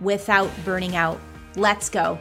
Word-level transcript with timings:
without 0.00 0.50
burning 0.64 0.96
out. 0.96 1.18
Let's 1.56 1.88
go. 1.88 2.18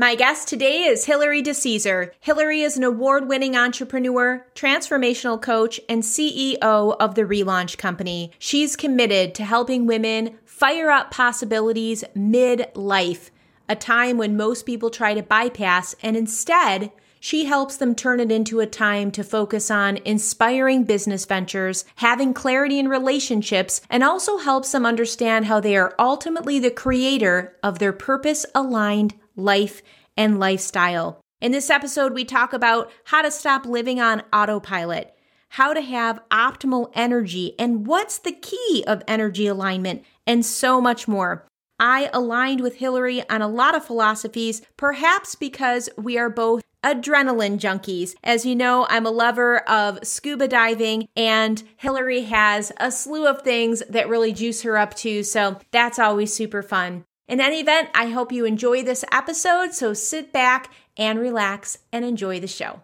My 0.00 0.14
guest 0.14 0.48
today 0.48 0.84
is 0.84 1.04
Hilary 1.04 1.42
DeCesar. 1.42 2.12
Hilary 2.20 2.62
is 2.62 2.78
an 2.78 2.84
award 2.84 3.28
winning 3.28 3.54
entrepreneur, 3.54 4.46
transformational 4.54 5.38
coach, 5.42 5.78
and 5.90 6.02
CEO 6.02 6.96
of 6.98 7.14
the 7.16 7.24
Relaunch 7.24 7.76
Company. 7.76 8.32
She's 8.38 8.76
committed 8.76 9.34
to 9.34 9.44
helping 9.44 9.86
women 9.86 10.38
fire 10.46 10.90
up 10.90 11.10
possibilities 11.10 12.02
mid 12.14 12.68
life, 12.74 13.30
a 13.68 13.76
time 13.76 14.16
when 14.16 14.38
most 14.38 14.64
people 14.64 14.88
try 14.88 15.12
to 15.12 15.22
bypass 15.22 15.94
and 16.02 16.16
instead 16.16 16.92
she 17.20 17.44
helps 17.44 17.76
them 17.76 17.94
turn 17.94 18.18
it 18.18 18.32
into 18.32 18.60
a 18.60 18.66
time 18.66 19.10
to 19.12 19.22
focus 19.22 19.70
on 19.70 19.98
inspiring 19.98 20.84
business 20.84 21.26
ventures, 21.26 21.84
having 21.96 22.34
clarity 22.34 22.78
in 22.78 22.88
relationships, 22.88 23.82
and 23.90 24.02
also 24.02 24.38
helps 24.38 24.72
them 24.72 24.86
understand 24.86 25.44
how 25.44 25.60
they 25.60 25.76
are 25.76 25.94
ultimately 25.98 26.58
the 26.58 26.70
creator 26.70 27.56
of 27.62 27.78
their 27.78 27.92
purpose 27.92 28.46
aligned 28.54 29.14
life 29.36 29.82
and 30.16 30.40
lifestyle. 30.40 31.20
In 31.40 31.52
this 31.52 31.70
episode, 31.70 32.14
we 32.14 32.24
talk 32.24 32.52
about 32.52 32.90
how 33.04 33.22
to 33.22 33.30
stop 33.30 33.64
living 33.66 34.00
on 34.00 34.22
autopilot, 34.32 35.14
how 35.50 35.72
to 35.72 35.80
have 35.80 36.20
optimal 36.30 36.90
energy, 36.94 37.54
and 37.58 37.86
what's 37.86 38.18
the 38.18 38.32
key 38.32 38.84
of 38.86 39.02
energy 39.06 39.46
alignment, 39.46 40.04
and 40.26 40.44
so 40.44 40.80
much 40.80 41.06
more. 41.06 41.46
I 41.78 42.10
aligned 42.12 42.60
with 42.60 42.76
Hilary 42.76 43.26
on 43.30 43.40
a 43.40 43.48
lot 43.48 43.74
of 43.74 43.84
philosophies, 43.84 44.60
perhaps 44.76 45.34
because 45.34 45.88
we 45.96 46.18
are 46.18 46.28
both 46.28 46.62
adrenaline 46.84 47.58
junkies. 47.58 48.14
As 48.22 48.46
you 48.46 48.54
know, 48.56 48.86
I'm 48.88 49.06
a 49.06 49.10
lover 49.10 49.58
of 49.68 49.98
scuba 50.02 50.48
diving, 50.48 51.08
and 51.16 51.62
Hilary 51.76 52.22
has 52.22 52.72
a 52.78 52.90
slew 52.90 53.26
of 53.26 53.42
things 53.42 53.82
that 53.88 54.08
really 54.08 54.32
juice 54.32 54.62
her 54.62 54.76
up 54.76 54.94
too. 54.94 55.22
So 55.22 55.58
that's 55.70 55.98
always 55.98 56.32
super 56.32 56.62
fun. 56.62 57.04
In 57.28 57.40
any 57.40 57.60
event, 57.60 57.90
I 57.94 58.06
hope 58.06 58.32
you 58.32 58.44
enjoy 58.44 58.82
this 58.82 59.04
episode. 59.12 59.72
So 59.72 59.94
sit 59.94 60.32
back 60.32 60.72
and 60.96 61.18
relax 61.18 61.78
and 61.92 62.04
enjoy 62.04 62.40
the 62.40 62.48
show. 62.48 62.80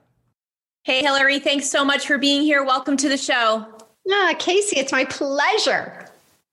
Hey, 0.84 1.02
Hilary, 1.02 1.40
thanks 1.40 1.68
so 1.68 1.84
much 1.84 2.06
for 2.06 2.16
being 2.16 2.42
here. 2.42 2.62
Welcome 2.62 2.96
to 2.98 3.08
the 3.08 3.16
show. 3.16 3.66
Ah, 4.08 4.34
Casey, 4.38 4.78
it's 4.78 4.92
my 4.92 5.04
pleasure. 5.04 6.05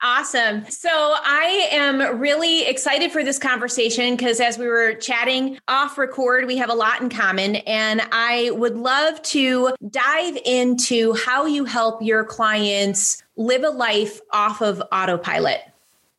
Awesome. 0.06 0.70
So 0.70 0.90
I 0.92 1.70
am 1.72 2.20
really 2.20 2.66
excited 2.66 3.10
for 3.10 3.24
this 3.24 3.40
conversation 3.40 4.18
because 4.18 4.42
as 4.42 4.58
we 4.58 4.68
were 4.68 4.96
chatting 4.96 5.58
off 5.70 5.98
record, 5.98 6.46
we 6.46 6.58
have 6.58 6.70
a 6.70 6.74
lot 6.74 7.02
in 7.02 7.08
common. 7.10 7.56
And 7.56 8.02
I 8.12 8.52
would 8.52 8.76
love 8.76 9.22
to 9.22 9.74
dive 9.90 10.38
into 10.44 11.14
how 11.14 11.46
you 11.46 11.64
help 11.64 12.02
your 12.02 12.26
clients 12.26 13.24
live 13.38 13.64
a 13.64 13.70
life 13.70 14.20
off 14.32 14.62
of 14.62 14.84
autopilot. 14.92 15.62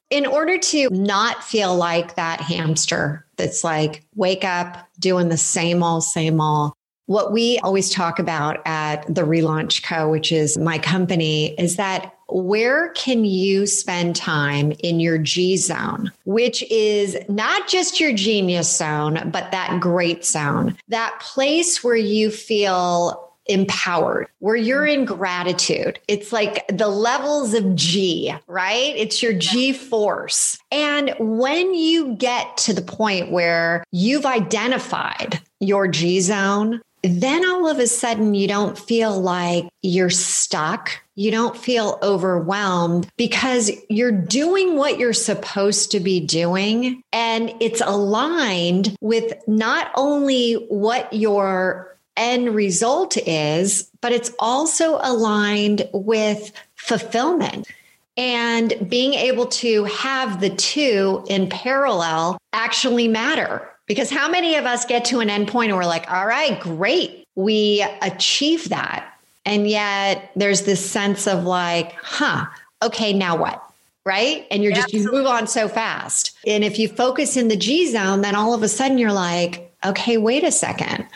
In 0.08 0.24
order 0.24 0.56
to 0.56 0.88
not 0.90 1.44
feel 1.44 1.76
like 1.76 2.14
that 2.14 2.40
hamster 2.40 3.26
that's 3.36 3.64
like, 3.64 4.02
wake 4.14 4.44
up 4.44 4.88
doing 4.98 5.28
the 5.28 5.36
same 5.36 5.82
old, 5.82 6.04
same 6.04 6.40
old, 6.40 6.72
what 7.06 7.32
we 7.32 7.58
always 7.58 7.90
talk 7.90 8.18
about 8.18 8.62
at 8.64 9.06
the 9.14 9.22
Relaunch 9.22 9.82
Co., 9.82 10.08
which 10.08 10.32
is 10.32 10.56
my 10.56 10.78
company, 10.78 11.48
is 11.58 11.76
that 11.76 12.14
where 12.28 12.90
can 12.90 13.24
you 13.24 13.66
spend 13.66 14.16
time 14.16 14.72
in 14.80 15.00
your 15.00 15.18
G 15.18 15.56
zone, 15.56 16.12
which 16.24 16.62
is 16.70 17.16
not 17.28 17.68
just 17.68 18.00
your 18.00 18.12
genius 18.12 18.74
zone, 18.74 19.30
but 19.32 19.50
that 19.52 19.80
great 19.80 20.24
zone, 20.24 20.76
that 20.88 21.18
place 21.20 21.84
where 21.84 21.96
you 21.96 22.30
feel 22.30 23.32
empowered, 23.46 24.26
where 24.38 24.56
you're 24.56 24.86
in 24.86 25.04
gratitude. 25.04 25.98
It's 26.08 26.32
like 26.32 26.66
the 26.68 26.88
levels 26.88 27.54
of 27.54 27.74
G, 27.74 28.34
right? 28.46 28.94
It's 28.96 29.22
your 29.22 29.34
G 29.34 29.72
force. 29.72 30.58
And 30.70 31.14
when 31.18 31.74
you 31.74 32.16
get 32.16 32.56
to 32.58 32.72
the 32.72 32.82
point 32.82 33.30
where 33.30 33.84
you've 33.90 34.26
identified 34.26 35.40
your 35.60 35.88
G 35.88 36.20
zone, 36.20 36.80
then 37.02 37.44
all 37.46 37.68
of 37.68 37.78
a 37.78 37.86
sudden 37.86 38.34
you 38.34 38.48
don't 38.48 38.78
feel 38.78 39.20
like 39.20 39.66
you're 39.82 40.08
stuck. 40.10 40.90
You 41.16 41.30
don't 41.30 41.56
feel 41.56 41.98
overwhelmed 42.02 43.08
because 43.16 43.70
you're 43.88 44.12
doing 44.12 44.76
what 44.76 44.98
you're 44.98 45.12
supposed 45.12 45.92
to 45.92 46.00
be 46.00 46.20
doing. 46.20 47.02
And 47.12 47.54
it's 47.60 47.80
aligned 47.80 48.96
with 49.00 49.34
not 49.46 49.92
only 49.94 50.54
what 50.68 51.12
your 51.12 51.96
end 52.16 52.54
result 52.54 53.16
is, 53.16 53.90
but 54.00 54.12
it's 54.12 54.32
also 54.38 54.98
aligned 55.02 55.88
with 55.92 56.52
fulfillment. 56.74 57.68
And 58.16 58.88
being 58.88 59.14
able 59.14 59.46
to 59.46 59.84
have 59.84 60.40
the 60.40 60.50
two 60.50 61.24
in 61.28 61.48
parallel 61.48 62.38
actually 62.52 63.08
matter 63.08 63.68
because 63.86 64.10
how 64.10 64.30
many 64.30 64.54
of 64.56 64.64
us 64.64 64.84
get 64.84 65.04
to 65.06 65.20
an 65.20 65.28
endpoint 65.28 65.66
and 65.66 65.76
we're 65.76 65.84
like, 65.84 66.10
all 66.10 66.26
right, 66.26 66.58
great, 66.60 67.26
we 67.34 67.84
achieve 68.02 68.68
that. 68.68 69.13
And 69.44 69.68
yet 69.68 70.30
there's 70.36 70.62
this 70.62 70.84
sense 70.84 71.26
of 71.26 71.44
like, 71.44 71.92
huh, 71.94 72.46
okay, 72.82 73.12
now 73.12 73.36
what? 73.36 73.62
Right. 74.06 74.46
And 74.50 74.62
you're 74.62 74.72
just, 74.72 74.92
you 74.92 75.10
move 75.10 75.26
on 75.26 75.46
so 75.46 75.66
fast. 75.66 76.36
And 76.46 76.62
if 76.62 76.78
you 76.78 76.88
focus 76.88 77.36
in 77.36 77.48
the 77.48 77.56
G 77.56 77.90
zone, 77.90 78.20
then 78.20 78.34
all 78.34 78.52
of 78.52 78.62
a 78.62 78.68
sudden 78.68 78.98
you're 78.98 79.12
like, 79.12 79.72
okay, 79.84 80.18
wait 80.18 80.44
a 80.44 80.52
second. 80.52 81.06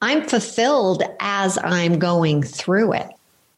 I'm 0.00 0.22
fulfilled 0.26 1.02
as 1.20 1.58
I'm 1.58 1.98
going 1.98 2.42
through 2.42 2.94
it. 2.94 3.08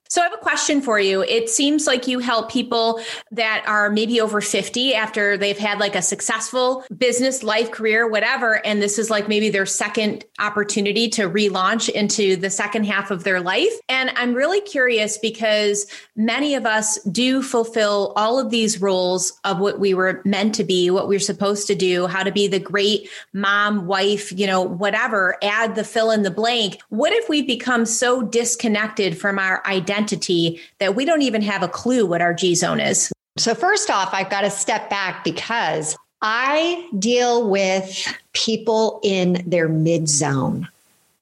So 0.09 0.21
I 0.21 0.25
have 0.25 0.35
a 0.35 0.37
question 0.37 0.83
for 0.83 1.01
you. 1.01 1.23
It 1.23 1.49
seems 1.49 1.87
like 1.87 2.07
you 2.07 2.19
help 2.19 2.51
people 2.51 3.01
that 3.33 3.65
are 3.67 3.89
maybe 3.91 4.21
over 4.21 4.41
50 4.41 4.95
after 4.95 5.39
they've 5.39 5.59
had 5.59 5.79
like 5.79 5.97
a 5.97 6.03
successful 6.03 6.85
business, 6.97 7.43
life, 7.43 7.71
career, 7.71 8.07
whatever. 8.07 8.65
And 8.67 8.83
this 8.83 8.99
is 8.99 9.09
like 9.09 9.29
maybe 9.29 9.49
their 9.49 9.67
second 9.67 10.25
opportunity 10.39 11.09
to 11.11 11.23
relaunch 11.23 11.89
into 11.89 12.37
the 12.37 12.51
second 12.51 12.85
half 12.85 13.11
of 13.11 13.25
their 13.25 13.41
life. 13.41 13.73
And 13.89 14.11
I'm 14.15 14.35
really 14.35 14.61
curious 14.61 15.17
because 15.17 15.87
many 16.17 16.55
of 16.55 16.67
us 16.67 17.03
do 17.05 17.43
fulfill 17.43 18.13
all 18.15 18.39
of 18.39 18.51
these 18.51 18.81
roles 18.83 19.41
of 19.45 19.59
what 19.59 19.81
we 19.81 19.95
were 19.95 20.21
meant 20.27 20.55
to 20.57 20.65
be, 20.65 20.91
what 20.91 21.09
we 21.09 21.15
we're 21.15 21.21
supposed 21.21 21.67
to 21.69 21.75
do, 21.75 22.07
how 22.07 22.23
to 22.23 22.33
be 22.33 22.47
the 22.47 22.59
great 22.59 23.09
mom, 23.33 23.87
wife, 23.87 24.33
you 24.33 24.47
know, 24.47 24.61
whatever, 24.61 25.37
add 25.43 25.77
the 25.77 25.85
fill 25.85 26.11
in 26.11 26.23
the 26.23 26.31
blank. 26.31 26.79
What 26.91 27.13
if 27.13 27.29
we 27.29 27.41
become 27.41 27.87
so 27.87 28.23
disconnected 28.23 29.19
from 29.19 29.39
our 29.39 29.63
identity? 29.67 29.94
Entity 29.95 30.61
that 30.79 30.95
we 30.95 31.05
don't 31.05 31.23
even 31.23 31.43
have 31.43 31.63
a 31.63 31.69
clue 31.69 32.05
what 32.05 32.21
our 32.21 32.35
G 32.35 32.55
zone 32.55 32.81
is. 32.81 33.13
So, 33.37 33.55
first 33.55 33.91
off, 33.91 34.11
I've 34.13 34.31
got 34.31 34.43
to 34.43 34.51
step 34.51 34.91
back 34.91 35.25
because 35.25 35.97
I 36.23 36.89
deal 36.99 37.49
with 37.49 38.07
people 38.33 39.01
in 39.03 39.43
their 39.47 39.69
mid 39.69 40.09
zone. 40.09 40.69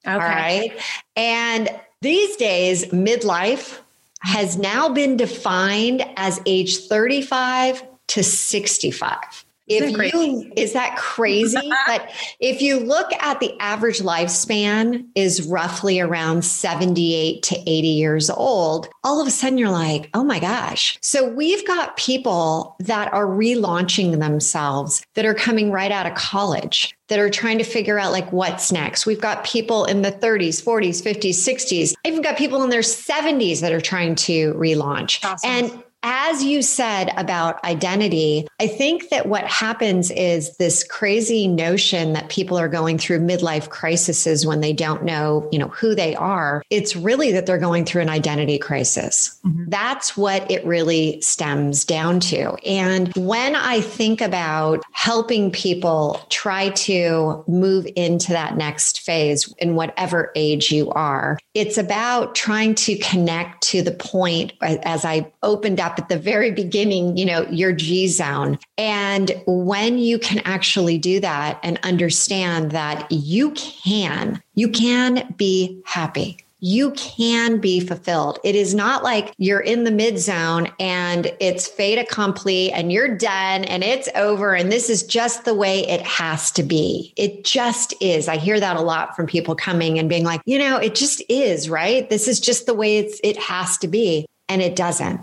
Okay. 0.06 0.14
All 0.14 0.20
right. 0.20 0.72
And 1.16 1.70
these 2.00 2.36
days, 2.36 2.86
midlife 2.86 3.80
has 4.20 4.56
now 4.56 4.88
been 4.88 5.16
defined 5.16 6.04
as 6.16 6.40
age 6.46 6.78
35 6.86 7.82
to 8.08 8.22
65. 8.22 9.44
If 9.76 10.14
you 10.14 10.52
is 10.56 10.72
that 10.72 10.96
crazy? 10.96 11.70
but 11.86 12.10
if 12.40 12.60
you 12.60 12.80
look 12.80 13.12
at 13.14 13.40
the 13.40 13.54
average 13.60 14.00
lifespan 14.00 15.06
is 15.14 15.46
roughly 15.46 16.00
around 16.00 16.44
78 16.44 17.42
to 17.44 17.56
80 17.60 17.88
years 17.88 18.30
old, 18.30 18.88
all 19.04 19.20
of 19.20 19.26
a 19.26 19.30
sudden 19.30 19.58
you're 19.58 19.70
like, 19.70 20.10
oh 20.14 20.24
my 20.24 20.38
gosh. 20.38 20.98
So 21.00 21.28
we've 21.28 21.66
got 21.66 21.96
people 21.96 22.76
that 22.80 23.12
are 23.12 23.26
relaunching 23.26 24.18
themselves 24.18 25.04
that 25.14 25.24
are 25.24 25.34
coming 25.34 25.70
right 25.70 25.92
out 25.92 26.06
of 26.06 26.14
college 26.14 26.94
that 27.08 27.18
are 27.18 27.28
trying 27.28 27.58
to 27.58 27.64
figure 27.64 27.98
out 27.98 28.10
like 28.10 28.32
what's 28.32 28.72
next. 28.72 29.04
We've 29.04 29.20
got 29.20 29.44
people 29.44 29.84
in 29.84 30.00
the 30.00 30.12
30s, 30.12 30.62
40s, 30.64 31.02
50s, 31.02 31.34
60s. 31.34 31.94
I've 32.04 32.12
even 32.12 32.22
got 32.22 32.38
people 32.38 32.62
in 32.62 32.70
their 32.70 32.80
70s 32.80 33.60
that 33.60 33.72
are 33.72 33.82
trying 33.82 34.14
to 34.14 34.54
relaunch. 34.54 35.22
Awesome. 35.22 35.50
And 35.50 35.84
as 36.02 36.42
you 36.42 36.62
said 36.62 37.12
about 37.16 37.62
identity, 37.64 38.48
I 38.60 38.66
think 38.66 39.10
that 39.10 39.26
what 39.26 39.44
happens 39.44 40.10
is 40.10 40.56
this 40.56 40.84
crazy 40.84 41.46
notion 41.46 42.12
that 42.14 42.28
people 42.28 42.58
are 42.58 42.68
going 42.68 42.98
through 42.98 43.20
midlife 43.20 43.68
crises 43.68 44.46
when 44.46 44.60
they 44.60 44.72
don't 44.72 45.04
know, 45.04 45.48
you 45.52 45.58
know, 45.58 45.68
who 45.68 45.94
they 45.94 46.14
are. 46.14 46.62
It's 46.70 46.96
really 46.96 47.32
that 47.32 47.46
they're 47.46 47.58
going 47.58 47.84
through 47.84 48.02
an 48.02 48.08
identity 48.08 48.58
crisis. 48.58 49.38
Mm-hmm. 49.44 49.64
That's 49.68 50.16
what 50.16 50.50
it 50.50 50.64
really 50.64 51.20
stems 51.20 51.84
down 51.84 52.20
to. 52.20 52.54
And 52.66 53.12
when 53.14 53.54
I 53.54 53.80
think 53.80 54.20
about 54.20 54.82
helping 54.92 55.50
people 55.50 56.20
try 56.30 56.70
to 56.70 57.44
move 57.46 57.86
into 57.96 58.32
that 58.32 58.56
next 58.56 59.00
phase 59.00 59.52
in 59.58 59.74
whatever 59.74 60.32
age 60.34 60.72
you 60.72 60.90
are, 60.90 61.38
it's 61.54 61.78
about 61.78 62.34
trying 62.34 62.74
to 62.74 62.96
connect 62.98 63.62
to 63.64 63.82
the 63.82 63.92
point 63.92 64.52
as 64.60 65.04
I 65.04 65.30
opened 65.42 65.80
up 65.80 65.91
at 65.98 66.08
the 66.08 66.18
very 66.18 66.50
beginning, 66.50 67.16
you 67.16 67.24
know, 67.24 67.46
your 67.48 67.72
G 67.72 68.08
zone. 68.08 68.58
And 68.78 69.32
when 69.46 69.98
you 69.98 70.18
can 70.18 70.40
actually 70.40 70.98
do 70.98 71.20
that 71.20 71.58
and 71.62 71.78
understand 71.82 72.70
that 72.72 73.10
you 73.10 73.52
can, 73.52 74.42
you 74.54 74.68
can 74.68 75.32
be 75.36 75.80
happy 75.84 76.38
you 76.64 76.92
can 76.92 77.58
be 77.58 77.80
fulfilled. 77.80 78.38
It 78.44 78.54
is 78.54 78.72
not 78.72 79.02
like 79.02 79.34
you're 79.36 79.60
in 79.60 79.82
the 79.82 79.90
mid 79.90 80.16
zone 80.16 80.68
and 80.78 81.34
it's 81.40 81.66
fait 81.66 81.98
accompli 81.98 82.70
and 82.70 82.92
you're 82.92 83.16
done 83.16 83.64
and 83.64 83.82
it's 83.82 84.08
over 84.14 84.54
and 84.54 84.70
this 84.70 84.88
is 84.88 85.02
just 85.02 85.44
the 85.44 85.54
way 85.54 85.80
it 85.88 86.00
has 86.02 86.52
to 86.52 86.62
be. 86.62 87.12
It 87.16 87.42
just 87.42 87.94
is. 88.00 88.28
I 88.28 88.36
hear 88.36 88.60
that 88.60 88.76
a 88.76 88.80
lot 88.80 89.16
from 89.16 89.26
people 89.26 89.56
coming 89.56 89.98
and 89.98 90.08
being 90.08 90.24
like, 90.24 90.40
you 90.44 90.56
know, 90.56 90.76
it 90.76 90.94
just 90.94 91.20
is, 91.28 91.68
right? 91.68 92.08
This 92.08 92.28
is 92.28 92.38
just 92.38 92.66
the 92.66 92.74
way 92.74 92.98
it's 92.98 93.20
it 93.24 93.36
has 93.38 93.76
to 93.78 93.88
be 93.88 94.26
and 94.48 94.62
it 94.62 94.76
doesn't. 94.76 95.20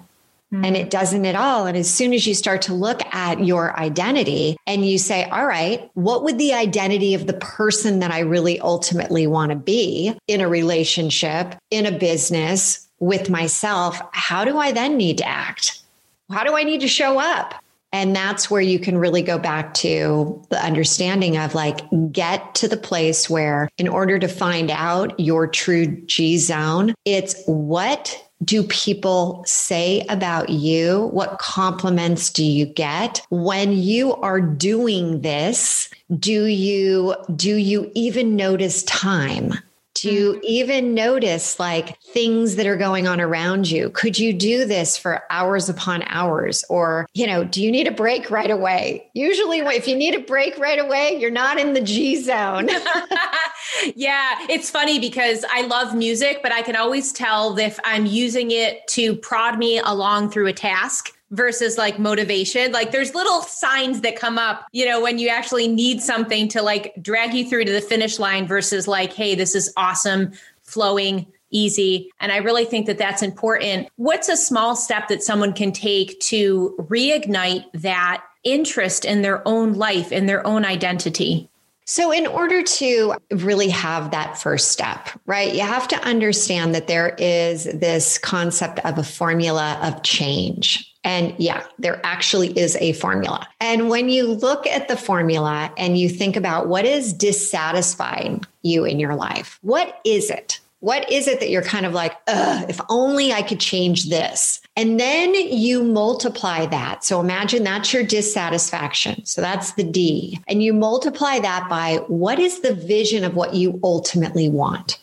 Mm-hmm. 0.51 0.66
And 0.66 0.75
it 0.75 0.90
doesn't 0.90 1.25
at 1.25 1.36
all. 1.36 1.68
And 1.68 1.78
as 1.78 1.88
soon 1.88 2.12
as 2.12 2.25
you 2.25 2.34
start 2.34 2.63
to 2.63 2.74
look 2.74 3.01
at 3.13 3.46
your 3.46 3.80
identity 3.80 4.57
and 4.66 4.84
you 4.84 4.98
say, 4.98 5.25
all 5.25 5.46
right, 5.46 5.92
what 5.94 6.24
would 6.24 6.40
the 6.40 6.54
identity 6.54 7.13
of 7.13 7.28
the 7.28 7.34
person 7.34 8.00
that 8.00 8.10
I 8.10 8.22
really 8.22 8.60
ultimately 8.60 9.28
want 9.28 9.51
to 9.51 9.56
be 9.56 10.18
in 10.28 10.42
a 10.42 10.50
relationship, 10.50 11.54
in 11.69 11.86
a 11.86 11.92
business, 11.92 12.88
with 13.00 13.30
myself? 13.30 14.01
How 14.12 14.44
do 14.44 14.57
I 14.57 14.72
then 14.72 14.98
need 14.98 15.19
to 15.19 15.28
act? 15.28 15.81
How 16.31 16.44
do 16.44 16.56
I 16.56 16.63
need 16.63 16.81
to 16.81 16.88
show 16.88 17.19
up? 17.19 17.54
And 17.92 18.16
that's 18.16 18.52
where 18.52 18.62
you 18.62 18.78
can 18.78 18.98
really 18.98 19.24
go 19.24 19.40
back 19.40 19.74
to 19.75 20.45
the 20.50 20.63
understanding 20.63 21.38
of 21.38 21.56
like, 21.56 21.81
get 22.12 22.54
to 22.56 22.68
the 22.68 22.78
place 22.78 23.30
where, 23.30 23.69
in 23.78 23.88
order 23.88 24.19
to 24.19 24.28
find 24.28 24.69
out 24.69 25.19
your 25.19 25.48
true 25.48 25.88
G 26.06 26.38
zone, 26.38 26.94
it's 27.04 27.42
what 27.48 28.29
do 28.44 28.64
people 28.64 29.44
say 29.46 30.06
about 30.10 30.50
you? 30.50 31.10
What 31.12 31.40
compliments 31.40 32.30
do 32.30 32.44
you 32.44 32.66
get 32.66 33.22
when 33.30 33.74
you 33.74 34.16
are 34.16 34.40
doing 34.40 35.22
this? 35.22 35.90
Do 36.18 36.46
you 36.46 37.16
do 37.36 37.56
you 37.56 37.92
even 37.96 38.36
notice 38.36 38.84
time? 38.84 39.54
You 40.04 40.34
mm-hmm. 40.34 40.40
even 40.44 40.94
notice 40.94 41.60
like 41.60 42.00
things 42.01 42.56
that 42.56 42.66
are 42.68 42.75
going 42.75 43.07
on 43.07 43.22
around 43.22 43.69
you? 43.69 43.90
Could 43.90 44.18
you 44.18 44.34
do 44.34 44.66
this 44.66 44.98
for 44.98 45.24
hours 45.30 45.69
upon 45.69 46.04
hours? 46.07 46.63
Or, 46.69 47.07
you 47.13 47.28
know, 47.28 47.44
do 47.44 47.63
you 47.63 47.72
need 47.72 47.88
a 47.88 47.92
break 47.92 48.30
right 48.30 48.51
away? 48.51 49.10
Usually, 49.13 49.60
if 49.60 49.88
you 49.88 49.96
need 49.96 50.16
a 50.16 50.19
break 50.19 50.57
right 50.57 50.80
away, 50.80 51.18
you're 51.19 51.31
not 51.31 51.60
in 51.60 51.74
the 51.74 51.81
G 51.81 52.22
zone. 52.22 52.69
yeah, 53.96 54.46
it's 54.50 54.69
funny 54.69 55.00
because 55.00 55.46
I 55.51 55.62
love 55.62 55.96
music, 55.96 56.40
but 56.44 56.52
I 56.52 56.62
can 56.62 56.75
always 56.75 57.12
tell 57.12 57.57
if 57.57 57.80
I'm 57.84 58.06
using 58.06 58.52
it 58.52 58.88
to 58.90 59.16
prod 59.16 59.57
me 59.57 59.80
along 59.80 60.31
through 60.31 60.48
a 60.48 60.54
task 60.54 61.13
versus 61.31 61.78
like 61.78 62.00
motivation. 62.00 62.72
Like 62.72 62.92
there's 62.92 63.14
little 63.14 63.42
signs 63.42 64.02
that 64.02 64.16
come 64.16 64.38
up, 64.38 64.66
you 64.72 64.86
know, 64.86 65.02
when 65.02 65.20
you 65.20 65.30
actually 65.30 65.68
need 65.68 66.02
something 66.02 66.48
to 66.50 66.62
like 66.62 66.94
drag 67.02 67.34
you 67.34 67.48
through 67.48 67.66
to 67.66 67.72
the 67.72 67.81
finish 67.81 68.20
line 68.20 68.48
versus 68.48 68.88
like, 68.88 69.14
hey, 69.14 69.36
this 69.36 69.56
is 69.56 69.72
awesome, 69.78 70.31
flowing, 70.64 71.28
easy. 71.52 72.12
And 72.20 72.31
I 72.31 72.38
really 72.38 72.66
think 72.66 72.86
that 72.88 72.98
that's 72.98 73.22
important. 73.22 73.90
What's 73.96 74.30
a 74.30 74.38
small 74.38 74.76
step 74.76 75.08
that 75.08 75.24
someone 75.24 75.54
can 75.54 75.72
take 75.72 76.20
to 76.22 76.76
reignite 76.80 77.66
that 77.74 78.24
interest 78.44 79.06
in 79.06 79.22
their 79.22 79.48
own 79.48 79.74
life, 79.74 80.12
in 80.12 80.26
their 80.26 80.46
own 80.46 80.66
identity? 80.66 81.50
So, 81.86 82.12
in 82.12 82.28
order 82.28 82.62
to 82.62 83.16
really 83.31 83.70
have 83.70 84.12
that 84.12 84.38
first 84.38 84.70
step, 84.70 85.10
right, 85.26 85.56
you 85.56 85.62
have 85.62 85.88
to 85.88 86.00
understand 86.04 86.76
that 86.76 86.86
there 86.86 87.16
is 87.18 87.64
this 87.64 88.20
concept 88.20 88.78
of 88.86 89.00
a 89.00 89.04
formula 89.04 89.80
of 89.81 90.04
change. 90.04 90.89
And 91.04 91.34
yeah, 91.38 91.63
there 91.78 92.01
actually 92.04 92.57
is 92.57 92.75
a 92.78 92.94
formula. 92.94 93.48
And 93.62 93.90
when 93.90 94.10
you 94.10 94.28
look 94.28 94.68
at 94.68 94.88
the 94.88 94.98
formula 94.98 95.72
and 95.78 95.98
you 95.98 96.10
think 96.10 96.36
about 96.36 96.68
what 96.68 96.86
is 96.86 97.13
dissatisfying 97.13 98.44
you 98.63 98.84
in 98.84 99.00
your 99.00 99.16
life, 99.16 99.60
what 99.62 100.01
is 100.04 100.30
it? 100.30 100.60
What 100.81 101.12
is 101.12 101.28
it 101.28 101.42
that 101.42 101.50
you're 101.50 101.62
kind 101.62 101.86
of 101.86 101.94
like, 101.94 102.16
if 102.28 102.80
only 102.90 103.34
I 103.34 103.42
could 103.42 103.60
change 103.60 104.10
this? 104.10 104.62
And 104.78 104.98
then 104.98 105.34
you 105.34 105.84
multiply 105.84 106.66
that. 106.68 107.04
So 107.04 107.19
imagine 107.19 107.63
that's 107.63 107.92
your 107.92 108.04
dissatisfaction. 108.04 109.25
So 109.25 109.42
that's 109.42 109.74
the 109.74 109.84
D. 109.84 110.40
And 110.48 110.63
you 110.63 110.74
multiply 110.74 111.40
that 111.40 111.68
by 111.69 111.98
what 112.07 112.40
is 112.40 112.62
the 112.62 112.74
vision 112.74 113.25
of 113.25 113.36
what 113.36 113.56
you 113.56 113.78
ultimately 113.84 114.48
want? 114.48 115.00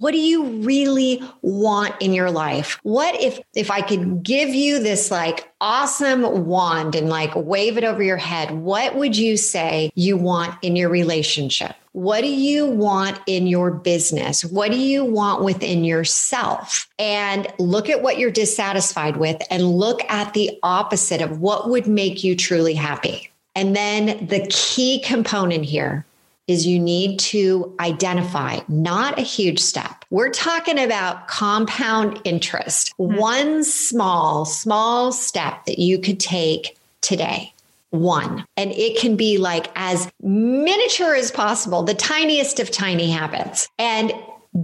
What 0.00 0.12
do 0.12 0.18
you 0.18 0.62
really 0.62 1.22
want 1.42 1.94
in 2.00 2.14
your 2.14 2.30
life? 2.30 2.80
What 2.84 3.20
if 3.20 3.38
if 3.54 3.70
I 3.70 3.82
could 3.82 4.22
give 4.22 4.48
you 4.48 4.82
this 4.82 5.10
like 5.10 5.52
awesome 5.60 6.46
wand 6.46 6.94
and 6.94 7.10
like 7.10 7.32
wave 7.36 7.76
it 7.76 7.84
over 7.84 8.02
your 8.02 8.16
head? 8.16 8.50
What 8.50 8.94
would 8.94 9.14
you 9.14 9.36
say 9.36 9.92
you 9.94 10.16
want 10.16 10.54
in 10.62 10.74
your 10.74 10.88
relationship? 10.88 11.76
What 11.92 12.22
do 12.22 12.28
you 12.28 12.64
want 12.64 13.20
in 13.26 13.46
your 13.46 13.70
business? 13.70 14.42
What 14.42 14.70
do 14.70 14.78
you 14.78 15.04
want 15.04 15.44
within 15.44 15.84
yourself? 15.84 16.88
And 16.98 17.46
look 17.58 17.90
at 17.90 18.00
what 18.00 18.18
you're 18.18 18.30
dissatisfied 18.30 19.18
with 19.18 19.42
and 19.50 19.64
look 19.64 20.00
at 20.10 20.32
the 20.32 20.58
opposite 20.62 21.20
of 21.20 21.42
what 21.42 21.68
would 21.68 21.86
make 21.86 22.24
you 22.24 22.36
truly 22.36 22.72
happy. 22.72 23.30
And 23.54 23.76
then 23.76 24.26
the 24.28 24.46
key 24.48 25.02
component 25.04 25.66
here 25.66 26.06
is 26.50 26.66
you 26.66 26.80
need 26.80 27.18
to 27.20 27.74
identify 27.78 28.58
not 28.68 29.18
a 29.18 29.22
huge 29.22 29.60
step. 29.60 30.04
We're 30.10 30.30
talking 30.30 30.78
about 30.78 31.28
compound 31.28 32.20
interest. 32.24 32.92
Mm-hmm. 32.98 33.16
One 33.16 33.64
small, 33.64 34.44
small 34.44 35.12
step 35.12 35.64
that 35.66 35.78
you 35.78 35.98
could 35.98 36.18
take 36.18 36.76
today. 37.00 37.52
One. 37.90 38.44
And 38.56 38.72
it 38.72 38.98
can 39.00 39.16
be 39.16 39.38
like 39.38 39.68
as 39.76 40.10
miniature 40.20 41.14
as 41.14 41.30
possible, 41.30 41.82
the 41.82 41.94
tiniest 41.94 42.60
of 42.60 42.70
tiny 42.70 43.10
habits. 43.10 43.68
And 43.78 44.12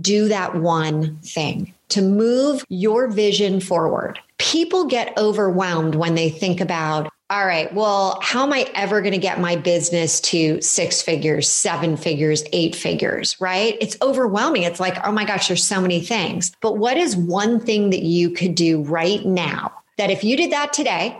do 0.00 0.28
that 0.28 0.56
one 0.56 1.18
thing 1.18 1.72
to 1.90 2.02
move 2.02 2.64
your 2.68 3.08
vision 3.08 3.60
forward. 3.60 4.18
People 4.38 4.86
get 4.86 5.16
overwhelmed 5.16 5.94
when 5.94 6.14
they 6.14 6.30
think 6.30 6.60
about 6.60 7.08
all 7.28 7.44
right, 7.44 7.72
well, 7.74 8.20
how 8.22 8.44
am 8.44 8.52
I 8.52 8.70
ever 8.74 9.00
going 9.00 9.12
to 9.12 9.18
get 9.18 9.40
my 9.40 9.56
business 9.56 10.20
to 10.20 10.60
six 10.62 11.02
figures, 11.02 11.48
seven 11.48 11.96
figures, 11.96 12.44
eight 12.52 12.76
figures, 12.76 13.40
right? 13.40 13.76
It's 13.80 13.96
overwhelming. 14.00 14.62
It's 14.62 14.78
like, 14.78 14.96
oh 15.04 15.10
my 15.10 15.24
gosh, 15.24 15.48
there's 15.48 15.66
so 15.66 15.80
many 15.80 16.00
things. 16.00 16.52
But 16.60 16.78
what 16.78 16.96
is 16.96 17.16
one 17.16 17.58
thing 17.58 17.90
that 17.90 18.02
you 18.02 18.30
could 18.30 18.54
do 18.54 18.82
right 18.82 19.24
now 19.26 19.72
that 19.98 20.10
if 20.10 20.22
you 20.22 20.36
did 20.36 20.52
that 20.52 20.72
today 20.72 21.18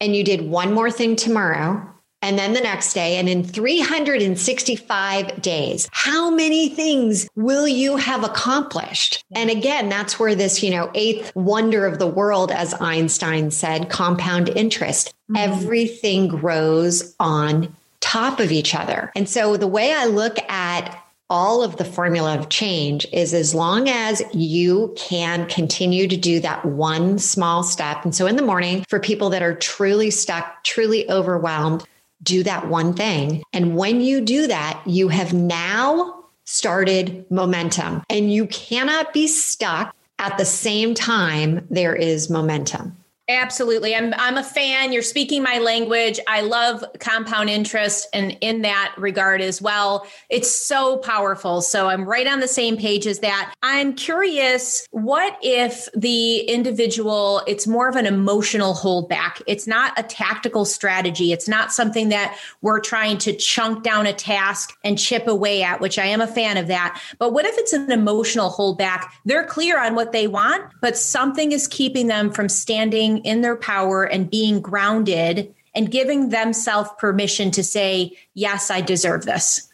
and 0.00 0.16
you 0.16 0.24
did 0.24 0.48
one 0.48 0.72
more 0.72 0.90
thing 0.90 1.16
tomorrow, 1.16 1.86
and 2.22 2.38
then 2.38 2.54
the 2.54 2.60
next 2.60 2.94
day, 2.94 3.18
and 3.18 3.28
in 3.28 3.44
365 3.44 5.42
days, 5.42 5.88
how 5.92 6.30
many 6.30 6.68
things 6.68 7.28
will 7.36 7.68
you 7.68 7.96
have 7.96 8.24
accomplished? 8.24 9.24
And 9.34 9.50
again, 9.50 9.88
that's 9.88 10.18
where 10.18 10.34
this, 10.34 10.62
you 10.62 10.70
know, 10.70 10.90
eighth 10.94 11.34
wonder 11.36 11.86
of 11.86 11.98
the 11.98 12.06
world, 12.06 12.50
as 12.50 12.74
Einstein 12.80 13.50
said, 13.50 13.90
compound 13.90 14.48
interest. 14.48 15.14
Mm-hmm. 15.30 15.36
Everything 15.36 16.28
grows 16.28 17.14
on 17.20 17.74
top 18.00 18.40
of 18.40 18.50
each 18.50 18.74
other. 18.74 19.12
And 19.14 19.28
so 19.28 19.56
the 19.56 19.66
way 19.66 19.92
I 19.92 20.06
look 20.06 20.38
at 20.48 21.02
all 21.28 21.62
of 21.62 21.76
the 21.76 21.84
formula 21.84 22.38
of 22.38 22.48
change 22.48 23.06
is 23.12 23.34
as 23.34 23.54
long 23.54 23.88
as 23.88 24.22
you 24.32 24.94
can 24.96 25.46
continue 25.48 26.06
to 26.06 26.16
do 26.16 26.38
that 26.40 26.64
one 26.64 27.18
small 27.18 27.64
step. 27.64 28.04
And 28.04 28.14
so 28.14 28.26
in 28.26 28.36
the 28.36 28.42
morning, 28.42 28.84
for 28.88 29.00
people 29.00 29.28
that 29.30 29.42
are 29.42 29.54
truly 29.54 30.10
stuck, 30.10 30.62
truly 30.62 31.10
overwhelmed, 31.10 31.84
do 32.22 32.42
that 32.42 32.68
one 32.68 32.94
thing. 32.94 33.42
And 33.52 33.76
when 33.76 34.00
you 34.00 34.20
do 34.20 34.46
that, 34.46 34.82
you 34.86 35.08
have 35.08 35.32
now 35.32 36.24
started 36.44 37.28
momentum 37.30 38.02
and 38.08 38.32
you 38.32 38.46
cannot 38.46 39.12
be 39.12 39.26
stuck 39.26 39.94
at 40.18 40.38
the 40.38 40.44
same 40.44 40.94
time 40.94 41.66
there 41.70 41.94
is 41.94 42.30
momentum. 42.30 42.96
Absolutely. 43.28 43.92
I'm 43.92 44.14
I'm 44.18 44.36
a 44.36 44.42
fan. 44.44 44.92
You're 44.92 45.02
speaking 45.02 45.42
my 45.42 45.58
language. 45.58 46.20
I 46.28 46.42
love 46.42 46.84
compound 47.00 47.50
interest 47.50 48.06
and 48.12 48.38
in 48.40 48.62
that 48.62 48.94
regard 48.96 49.40
as 49.40 49.60
well. 49.60 50.06
It's 50.30 50.48
so 50.48 50.98
powerful. 50.98 51.60
So 51.60 51.88
I'm 51.88 52.04
right 52.04 52.28
on 52.28 52.38
the 52.38 52.46
same 52.46 52.76
page 52.76 53.04
as 53.04 53.18
that. 53.20 53.52
I'm 53.64 53.94
curious, 53.94 54.86
what 54.92 55.36
if 55.42 55.88
the 55.96 56.38
individual 56.42 57.42
it's 57.48 57.66
more 57.66 57.88
of 57.88 57.96
an 57.96 58.06
emotional 58.06 58.74
holdback. 58.74 59.42
It's 59.48 59.66
not 59.66 59.98
a 59.98 60.04
tactical 60.04 60.64
strategy. 60.64 61.32
It's 61.32 61.48
not 61.48 61.72
something 61.72 62.10
that 62.10 62.38
we're 62.62 62.80
trying 62.80 63.18
to 63.18 63.32
chunk 63.32 63.82
down 63.82 64.06
a 64.06 64.12
task 64.12 64.76
and 64.84 64.96
chip 64.96 65.26
away 65.26 65.64
at, 65.64 65.80
which 65.80 65.98
I 65.98 66.06
am 66.06 66.20
a 66.20 66.28
fan 66.28 66.56
of 66.56 66.68
that. 66.68 67.00
But 67.18 67.32
what 67.32 67.44
if 67.44 67.58
it's 67.58 67.72
an 67.72 67.90
emotional 67.90 68.50
holdback? 68.50 69.04
They're 69.24 69.44
clear 69.44 69.82
on 69.82 69.96
what 69.96 70.12
they 70.12 70.28
want, 70.28 70.64
but 70.80 70.96
something 70.96 71.50
is 71.50 71.66
keeping 71.66 72.06
them 72.06 72.30
from 72.30 72.48
standing 72.48 73.15
in 73.18 73.40
their 73.40 73.56
power 73.56 74.04
and 74.04 74.30
being 74.30 74.60
grounded 74.60 75.54
and 75.74 75.90
giving 75.90 76.30
themselves 76.30 76.90
permission 76.98 77.50
to 77.52 77.62
say, 77.62 78.16
Yes, 78.34 78.70
I 78.70 78.80
deserve 78.80 79.24
this? 79.24 79.68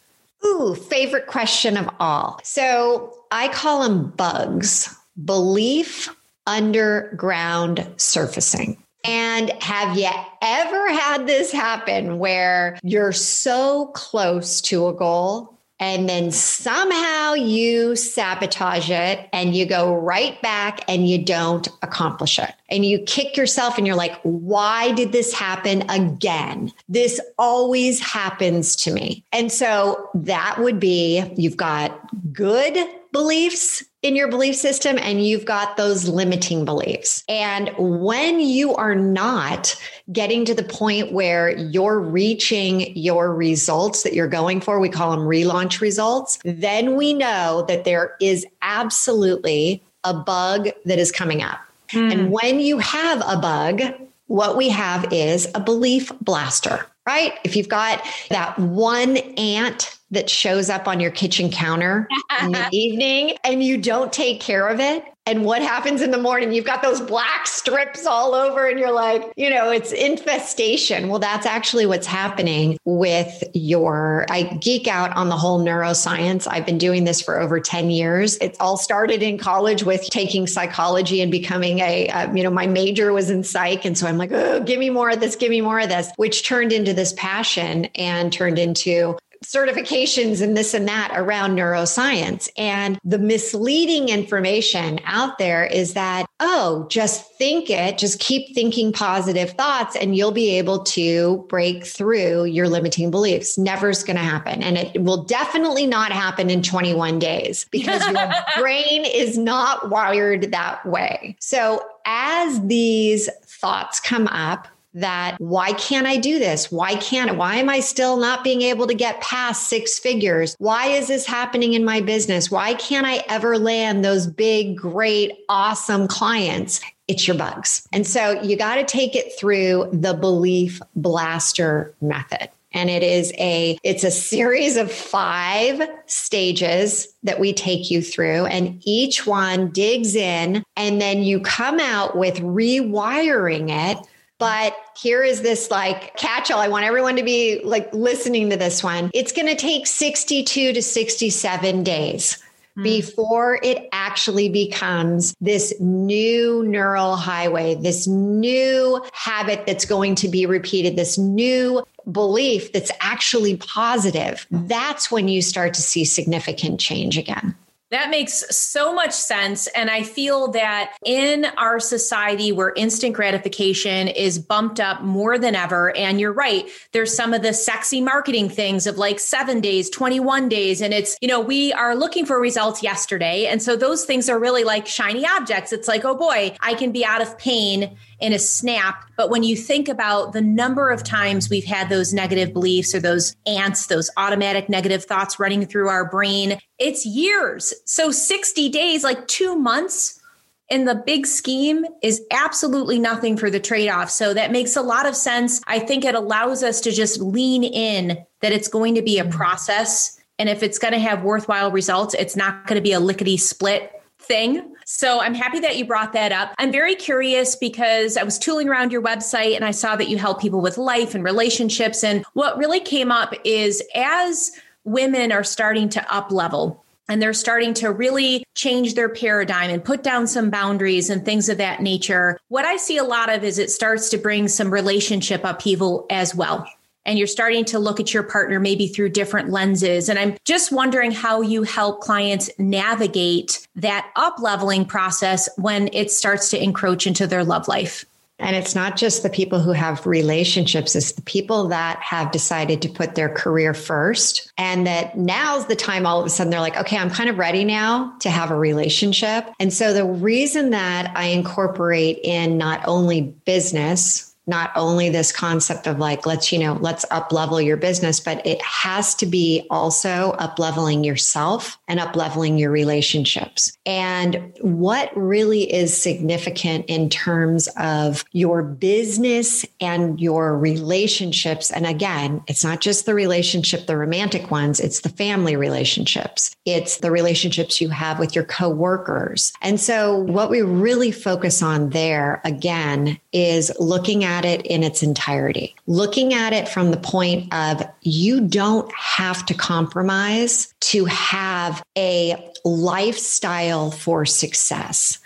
Ooh, 0.44 0.74
favorite 0.74 1.26
question 1.28 1.76
of 1.76 1.88
all. 2.00 2.40
So 2.42 3.16
I 3.30 3.48
call 3.48 3.82
them 3.82 4.10
bugs 4.10 4.94
belief 5.24 6.14
underground 6.46 7.88
surfacing. 7.96 8.82
And 9.04 9.50
have 9.62 9.96
you 9.96 10.10
ever 10.42 10.92
had 10.92 11.26
this 11.26 11.50
happen 11.52 12.18
where 12.18 12.78
you're 12.82 13.12
so 13.12 13.86
close 13.94 14.60
to 14.62 14.88
a 14.88 14.94
goal 14.94 15.58
and 15.82 16.08
then 16.08 16.30
somehow 16.30 17.34
you 17.34 17.96
sabotage 17.96 18.88
it 18.88 19.28
and 19.32 19.56
you 19.56 19.66
go 19.66 19.92
right 19.92 20.40
back 20.40 20.78
and 20.86 21.08
you 21.08 21.18
don't 21.24 21.66
accomplish 21.82 22.38
it. 22.38 22.54
And 22.68 22.86
you 22.86 23.00
kick 23.00 23.36
yourself 23.36 23.78
and 23.78 23.84
you're 23.84 23.96
like, 23.96 24.16
why 24.22 24.92
did 24.92 25.10
this 25.10 25.34
happen 25.34 25.82
again? 25.90 26.70
This 26.88 27.20
always 27.36 27.98
happens 27.98 28.76
to 28.76 28.92
me. 28.92 29.24
And 29.32 29.50
so 29.50 30.08
that 30.14 30.60
would 30.60 30.78
be 30.78 31.24
you've 31.36 31.56
got 31.56 32.00
good 32.32 32.78
beliefs 33.10 33.82
in 34.02 34.16
your 34.16 34.28
belief 34.28 34.56
system 34.56 34.98
and 35.00 35.24
you've 35.24 35.44
got 35.44 35.76
those 35.76 36.08
limiting 36.08 36.64
beliefs. 36.64 37.22
And 37.28 37.70
when 37.78 38.40
you 38.40 38.74
are 38.74 38.96
not 38.96 39.76
getting 40.12 40.44
to 40.44 40.54
the 40.54 40.64
point 40.64 41.12
where 41.12 41.56
you're 41.56 42.00
reaching 42.00 42.96
your 42.96 43.32
results 43.32 44.02
that 44.02 44.12
you're 44.12 44.28
going 44.28 44.60
for, 44.60 44.80
we 44.80 44.88
call 44.88 45.12
them 45.12 45.20
relaunch 45.20 45.80
results, 45.80 46.38
then 46.44 46.96
we 46.96 47.14
know 47.14 47.64
that 47.68 47.84
there 47.84 48.16
is 48.20 48.44
absolutely 48.60 49.82
a 50.02 50.12
bug 50.12 50.68
that 50.84 50.98
is 50.98 51.12
coming 51.12 51.42
up. 51.42 51.60
Mm. 51.90 52.12
And 52.12 52.32
when 52.32 52.58
you 52.58 52.78
have 52.78 53.22
a 53.24 53.36
bug, 53.36 53.82
what 54.26 54.56
we 54.56 54.68
have 54.70 55.12
is 55.12 55.46
a 55.54 55.60
belief 55.60 56.10
blaster, 56.20 56.84
right? 57.06 57.34
If 57.44 57.54
you've 57.54 57.68
got 57.68 58.04
that 58.30 58.58
one 58.58 59.16
ant 59.16 59.96
that 60.12 60.30
shows 60.30 60.70
up 60.70 60.86
on 60.86 61.00
your 61.00 61.10
kitchen 61.10 61.50
counter 61.50 62.06
in 62.42 62.52
the 62.52 62.68
evening 62.72 63.36
and 63.44 63.62
you 63.62 63.78
don't 63.78 64.12
take 64.12 64.40
care 64.40 64.68
of 64.68 64.78
it. 64.78 65.04
And 65.24 65.44
what 65.44 65.62
happens 65.62 66.02
in 66.02 66.10
the 66.10 66.18
morning? 66.18 66.52
You've 66.52 66.64
got 66.64 66.82
those 66.82 67.00
black 67.00 67.46
strips 67.46 68.06
all 68.06 68.34
over, 68.34 68.66
and 68.66 68.76
you're 68.76 68.90
like, 68.90 69.32
you 69.36 69.50
know, 69.50 69.70
it's 69.70 69.92
infestation. 69.92 71.08
Well, 71.08 71.20
that's 71.20 71.46
actually 71.46 71.86
what's 71.86 72.08
happening 72.08 72.76
with 72.84 73.44
your. 73.54 74.26
I 74.30 74.42
geek 74.60 74.88
out 74.88 75.16
on 75.16 75.28
the 75.28 75.36
whole 75.36 75.64
neuroscience. 75.64 76.48
I've 76.50 76.66
been 76.66 76.78
doing 76.78 77.04
this 77.04 77.20
for 77.20 77.38
over 77.38 77.60
10 77.60 77.88
years. 77.88 78.36
It 78.38 78.56
all 78.58 78.76
started 78.76 79.22
in 79.22 79.38
college 79.38 79.84
with 79.84 80.02
taking 80.10 80.48
psychology 80.48 81.20
and 81.20 81.30
becoming 81.30 81.78
a, 81.78 82.08
uh, 82.08 82.34
you 82.34 82.42
know, 82.42 82.50
my 82.50 82.66
major 82.66 83.12
was 83.12 83.30
in 83.30 83.44
psych. 83.44 83.84
And 83.84 83.96
so 83.96 84.08
I'm 84.08 84.18
like, 84.18 84.32
oh, 84.32 84.58
give 84.58 84.80
me 84.80 84.90
more 84.90 85.10
of 85.10 85.20
this, 85.20 85.36
give 85.36 85.50
me 85.50 85.60
more 85.60 85.78
of 85.78 85.88
this, 85.88 86.10
which 86.16 86.44
turned 86.44 86.72
into 86.72 86.92
this 86.92 87.12
passion 87.12 87.84
and 87.94 88.32
turned 88.32 88.58
into 88.58 89.16
certifications 89.42 90.42
and 90.42 90.56
this 90.56 90.74
and 90.74 90.88
that 90.88 91.12
around 91.14 91.56
neuroscience. 91.56 92.48
And 92.56 92.98
the 93.04 93.18
misleading 93.18 94.08
information 94.08 95.00
out 95.04 95.38
there 95.38 95.64
is 95.64 95.94
that, 95.94 96.26
oh, 96.40 96.86
just 96.88 97.30
think 97.36 97.70
it, 97.70 97.98
just 97.98 98.18
keep 98.18 98.54
thinking 98.54 98.92
positive 98.92 99.50
thoughts, 99.50 99.96
and 99.96 100.16
you'll 100.16 100.32
be 100.32 100.56
able 100.58 100.82
to 100.84 101.44
break 101.48 101.84
through 101.84 102.44
your 102.44 102.68
limiting 102.68 103.10
beliefs. 103.10 103.58
Never's 103.58 104.02
going 104.02 104.16
to 104.16 104.22
happen. 104.22 104.62
And 104.62 104.78
it 104.78 105.02
will 105.02 105.24
definitely 105.24 105.86
not 105.86 106.12
happen 106.12 106.50
in 106.50 106.62
21 106.62 107.18
days 107.18 107.66
because 107.70 108.06
your 108.08 108.32
brain 108.58 109.04
is 109.04 109.38
not 109.38 109.90
wired 109.90 110.52
that 110.52 110.84
way. 110.86 111.36
So 111.40 111.82
as 112.04 112.60
these 112.66 113.28
thoughts 113.44 114.00
come 114.00 114.26
up, 114.28 114.68
that 114.94 115.36
why 115.40 115.72
can't 115.74 116.06
I 116.06 116.16
do 116.16 116.38
this? 116.38 116.70
Why 116.70 116.96
can't 116.96 117.36
why 117.36 117.56
am 117.56 117.68
I 117.68 117.80
still 117.80 118.16
not 118.16 118.44
being 118.44 118.62
able 118.62 118.86
to 118.86 118.94
get 118.94 119.20
past 119.20 119.68
six 119.68 119.98
figures? 119.98 120.56
Why 120.58 120.88
is 120.88 121.08
this 121.08 121.26
happening 121.26 121.74
in 121.74 121.84
my 121.84 122.00
business? 122.00 122.50
Why 122.50 122.74
can't 122.74 123.06
I 123.06 123.24
ever 123.28 123.58
land 123.58 124.04
those 124.04 124.26
big, 124.26 124.76
great, 124.76 125.32
awesome 125.48 126.08
clients? 126.08 126.80
It's 127.08 127.26
your 127.26 127.36
bugs. 127.36 127.86
And 127.92 128.06
so 128.06 128.40
you 128.42 128.56
got 128.56 128.76
to 128.76 128.84
take 128.84 129.16
it 129.16 129.32
through 129.38 129.90
the 129.92 130.14
belief 130.14 130.80
blaster 130.94 131.94
method 132.00 132.48
and 132.74 132.90
it 132.90 133.02
is 133.02 133.32
a 133.38 133.78
it's 133.82 134.04
a 134.04 134.10
series 134.10 134.76
of 134.76 134.90
5 134.90 135.82
stages 136.06 137.08
that 137.22 137.38
we 137.38 137.52
take 137.52 137.90
you 137.90 138.02
through 138.02 138.46
and 138.46 138.80
each 138.84 139.26
one 139.26 139.70
digs 139.70 140.14
in 140.14 140.64
and 140.76 141.00
then 141.00 141.22
you 141.22 141.40
come 141.40 141.80
out 141.80 142.16
with 142.16 142.36
rewiring 142.38 143.70
it 143.70 143.98
but 144.42 144.74
here 144.96 145.22
is 145.22 145.42
this 145.42 145.70
like 145.70 146.16
catch 146.16 146.50
all. 146.50 146.58
I 146.58 146.66
want 146.66 146.84
everyone 146.84 147.14
to 147.14 147.22
be 147.22 147.60
like 147.62 147.94
listening 147.94 148.50
to 148.50 148.56
this 148.56 148.82
one. 148.82 149.08
It's 149.14 149.30
going 149.30 149.46
to 149.46 149.54
take 149.54 149.86
62 149.86 150.72
to 150.72 150.82
67 150.82 151.84
days 151.84 152.42
hmm. 152.74 152.82
before 152.82 153.60
it 153.62 153.88
actually 153.92 154.48
becomes 154.48 155.36
this 155.40 155.72
new 155.78 156.64
neural 156.64 157.14
highway, 157.14 157.76
this 157.76 158.08
new 158.08 159.00
habit 159.12 159.64
that's 159.64 159.84
going 159.84 160.16
to 160.16 160.28
be 160.28 160.44
repeated, 160.44 160.96
this 160.96 161.16
new 161.16 161.84
belief 162.10 162.72
that's 162.72 162.90
actually 163.00 163.56
positive. 163.58 164.44
That's 164.50 165.08
when 165.08 165.28
you 165.28 165.40
start 165.40 165.72
to 165.74 165.82
see 165.82 166.04
significant 166.04 166.80
change 166.80 167.16
again. 167.16 167.54
That 167.92 168.08
makes 168.08 168.44
so 168.56 168.94
much 168.94 169.12
sense. 169.12 169.66
And 169.68 169.90
I 169.90 170.02
feel 170.02 170.48
that 170.52 170.94
in 171.04 171.44
our 171.58 171.78
society 171.78 172.50
where 172.50 172.72
instant 172.74 173.14
gratification 173.14 174.08
is 174.08 174.38
bumped 174.38 174.80
up 174.80 175.02
more 175.02 175.38
than 175.38 175.54
ever, 175.54 175.94
and 175.94 176.18
you're 176.18 176.32
right, 176.32 176.66
there's 176.92 177.14
some 177.14 177.34
of 177.34 177.42
the 177.42 177.52
sexy 177.52 178.00
marketing 178.00 178.48
things 178.48 178.86
of 178.86 178.96
like 178.96 179.20
seven 179.20 179.60
days, 179.60 179.90
21 179.90 180.48
days. 180.48 180.80
And 180.80 180.94
it's, 180.94 181.18
you 181.20 181.28
know, 181.28 181.38
we 181.38 181.70
are 181.74 181.94
looking 181.94 182.24
for 182.24 182.40
results 182.40 182.82
yesterday. 182.82 183.46
And 183.46 183.62
so 183.62 183.76
those 183.76 184.06
things 184.06 184.30
are 184.30 184.38
really 184.38 184.64
like 184.64 184.86
shiny 184.86 185.26
objects. 185.26 185.70
It's 185.70 185.86
like, 185.86 186.06
oh 186.06 186.16
boy, 186.16 186.56
I 186.62 186.72
can 186.72 186.92
be 186.92 187.04
out 187.04 187.20
of 187.20 187.36
pain 187.36 187.98
in 188.22 188.32
a 188.32 188.38
snap. 188.38 189.04
But 189.16 189.30
when 189.30 189.42
you 189.42 189.56
think 189.56 189.88
about 189.88 190.32
the 190.32 190.40
number 190.40 190.90
of 190.90 191.02
times 191.02 191.50
we've 191.50 191.64
had 191.64 191.88
those 191.88 192.14
negative 192.14 192.52
beliefs 192.52 192.94
or 192.94 193.00
those 193.00 193.34
ants, 193.46 193.88
those 193.88 194.08
automatic 194.16 194.68
negative 194.68 195.04
thoughts 195.04 195.40
running 195.40 195.66
through 195.66 195.88
our 195.88 196.08
brain, 196.08 196.58
it's 196.78 197.04
years. 197.04 197.74
So 197.84 198.12
60 198.12 198.68
days, 198.68 199.02
like 199.02 199.26
two 199.26 199.56
months 199.56 200.20
in 200.68 200.84
the 200.84 200.94
big 200.94 201.26
scheme 201.26 201.84
is 202.00 202.22
absolutely 202.30 202.98
nothing 203.00 203.36
for 203.36 203.50
the 203.50 203.60
trade 203.60 203.88
off. 203.88 204.08
So 204.08 204.32
that 204.32 204.52
makes 204.52 204.76
a 204.76 204.82
lot 204.82 205.04
of 205.04 205.16
sense. 205.16 205.60
I 205.66 205.80
think 205.80 206.04
it 206.04 206.14
allows 206.14 206.62
us 206.62 206.80
to 206.82 206.92
just 206.92 207.20
lean 207.20 207.64
in 207.64 208.24
that 208.40 208.52
it's 208.52 208.68
going 208.68 208.94
to 208.94 209.02
be 209.02 209.18
a 209.18 209.24
mm-hmm. 209.24 209.36
process. 209.36 210.18
And 210.38 210.48
if 210.48 210.62
it's 210.62 210.78
going 210.78 210.94
to 210.94 211.00
have 211.00 211.24
worthwhile 211.24 211.72
results, 211.72 212.14
it's 212.14 212.36
not 212.36 212.68
going 212.68 212.80
to 212.80 212.82
be 212.82 212.92
a 212.92 213.00
lickety 213.00 213.36
split 213.36 213.90
thing. 214.20 214.71
So 214.94 215.22
I'm 215.22 215.32
happy 215.32 215.58
that 215.60 215.78
you 215.78 215.86
brought 215.86 216.12
that 216.12 216.32
up. 216.32 216.54
I'm 216.58 216.70
very 216.70 216.94
curious 216.94 217.56
because 217.56 218.18
I 218.18 218.24
was 218.24 218.38
tooling 218.38 218.68
around 218.68 218.92
your 218.92 219.00
website 219.00 219.56
and 219.56 219.64
I 219.64 219.70
saw 219.70 219.96
that 219.96 220.10
you 220.10 220.18
help 220.18 220.38
people 220.38 220.60
with 220.60 220.76
life 220.76 221.14
and 221.14 221.24
relationships. 221.24 222.04
And 222.04 222.26
what 222.34 222.58
really 222.58 222.78
came 222.78 223.10
up 223.10 223.32
is 223.42 223.82
as 223.94 224.52
women 224.84 225.32
are 225.32 225.44
starting 225.44 225.88
to 225.88 226.14
up 226.14 226.30
level, 226.30 226.84
and 227.08 227.22
they're 227.22 227.32
starting 227.32 227.72
to 227.74 227.90
really 227.90 228.44
change 228.54 228.94
their 228.94 229.08
paradigm 229.08 229.70
and 229.70 229.82
put 229.82 230.02
down 230.02 230.26
some 230.26 230.50
boundaries 230.50 231.08
and 231.08 231.24
things 231.24 231.48
of 231.48 231.56
that 231.56 231.80
nature. 231.80 232.38
What 232.48 232.66
I 232.66 232.76
see 232.76 232.98
a 232.98 233.04
lot 233.04 233.30
of 233.30 233.44
is 233.44 233.58
it 233.58 233.70
starts 233.70 234.10
to 234.10 234.18
bring 234.18 234.46
some 234.46 234.70
relationship 234.70 235.40
upheaval 235.42 236.04
as 236.10 236.34
well 236.34 236.68
and 237.04 237.18
you're 237.18 237.26
starting 237.26 237.64
to 237.66 237.78
look 237.78 238.00
at 238.00 238.14
your 238.14 238.22
partner 238.22 238.60
maybe 238.60 238.86
through 238.86 239.10
different 239.10 239.50
lenses. 239.50 240.08
And 240.08 240.18
I'm 240.18 240.36
just 240.44 240.72
wondering 240.72 241.10
how 241.10 241.40
you 241.40 241.62
help 241.62 242.00
clients 242.00 242.50
navigate 242.58 243.66
that 243.76 244.10
up 244.16 244.38
leveling 244.38 244.84
process 244.84 245.48
when 245.56 245.88
it 245.92 246.10
starts 246.10 246.50
to 246.50 246.62
encroach 246.62 247.06
into 247.06 247.26
their 247.26 247.44
love 247.44 247.68
life. 247.68 248.04
And 248.42 248.56
it's 248.56 248.74
not 248.74 248.96
just 248.96 249.22
the 249.22 249.30
people 249.30 249.60
who 249.60 249.70
have 249.70 250.04
relationships, 250.04 250.96
it's 250.96 251.12
the 251.12 251.22
people 251.22 251.68
that 251.68 252.00
have 252.00 252.32
decided 252.32 252.82
to 252.82 252.88
put 252.88 253.14
their 253.14 253.28
career 253.28 253.72
first. 253.72 254.52
And 254.58 254.86
that 254.86 255.16
now's 255.16 255.66
the 255.66 255.76
time 255.76 256.06
all 256.06 256.18
of 256.18 256.26
a 256.26 256.30
sudden 256.30 256.50
they're 256.50 256.60
like, 256.60 256.76
okay, 256.76 256.98
I'm 256.98 257.10
kind 257.10 257.30
of 257.30 257.38
ready 257.38 257.64
now 257.64 258.16
to 258.20 258.30
have 258.30 258.50
a 258.50 258.56
relationship. 258.56 259.48
And 259.60 259.72
so 259.72 259.92
the 259.92 260.04
reason 260.04 260.70
that 260.70 261.12
I 261.16 261.26
incorporate 261.26 262.18
in 262.24 262.58
not 262.58 262.80
only 262.86 263.20
business, 263.20 264.31
not 264.46 264.72
only 264.74 265.08
this 265.08 265.32
concept 265.32 265.86
of 265.86 265.98
like 265.98 266.26
let's 266.26 266.52
you 266.52 266.58
know 266.58 266.74
let's 266.80 267.04
up 267.10 267.32
level 267.32 267.60
your 267.60 267.76
business 267.76 268.18
but 268.18 268.44
it 268.46 268.60
has 268.62 269.14
to 269.14 269.26
be 269.26 269.66
also 269.70 270.32
up 270.38 270.58
leveling 270.58 271.04
yourself 271.04 271.78
and 271.88 272.00
up 272.00 272.16
leveling 272.16 272.58
your 272.58 272.70
relationships. 272.70 273.76
And 273.86 274.52
what 274.60 275.14
really 275.16 275.72
is 275.72 276.00
significant 276.00 276.86
in 276.86 277.08
terms 277.08 277.68
of 277.76 278.24
your 278.32 278.62
business 278.62 279.64
and 279.80 280.20
your 280.20 280.56
relationships 280.58 281.70
and 281.70 281.86
again 281.86 282.42
it's 282.48 282.64
not 282.64 282.80
just 282.80 283.06
the 283.06 283.14
relationship 283.14 283.86
the 283.86 283.96
romantic 283.96 284.50
ones 284.50 284.80
it's 284.80 285.00
the 285.00 285.08
family 285.08 285.56
relationships 285.56 286.54
it's 286.64 286.98
the 286.98 287.10
relationships 287.10 287.80
you 287.80 287.88
have 287.88 288.18
with 288.18 288.34
your 288.34 288.44
coworkers. 288.44 289.52
And 289.60 289.80
so 289.80 290.16
what 290.16 290.50
we 290.50 290.62
really 290.62 291.10
focus 291.10 291.62
on 291.62 291.90
there 291.90 292.40
again 292.44 293.18
is 293.32 293.72
looking 293.80 294.22
at 294.24 294.31
at 294.32 294.44
it 294.44 294.64
in 294.66 294.82
its 294.82 295.02
entirety, 295.02 295.74
looking 295.86 296.34
at 296.34 296.52
it 296.52 296.68
from 296.68 296.90
the 296.90 296.96
point 296.96 297.52
of 297.54 297.82
you 298.00 298.40
don't 298.40 298.90
have 298.94 299.44
to 299.46 299.54
compromise 299.54 300.72
to 300.80 301.04
have 301.04 301.82
a 301.96 302.50
lifestyle 302.64 303.90
for 303.90 304.24
success 304.24 305.18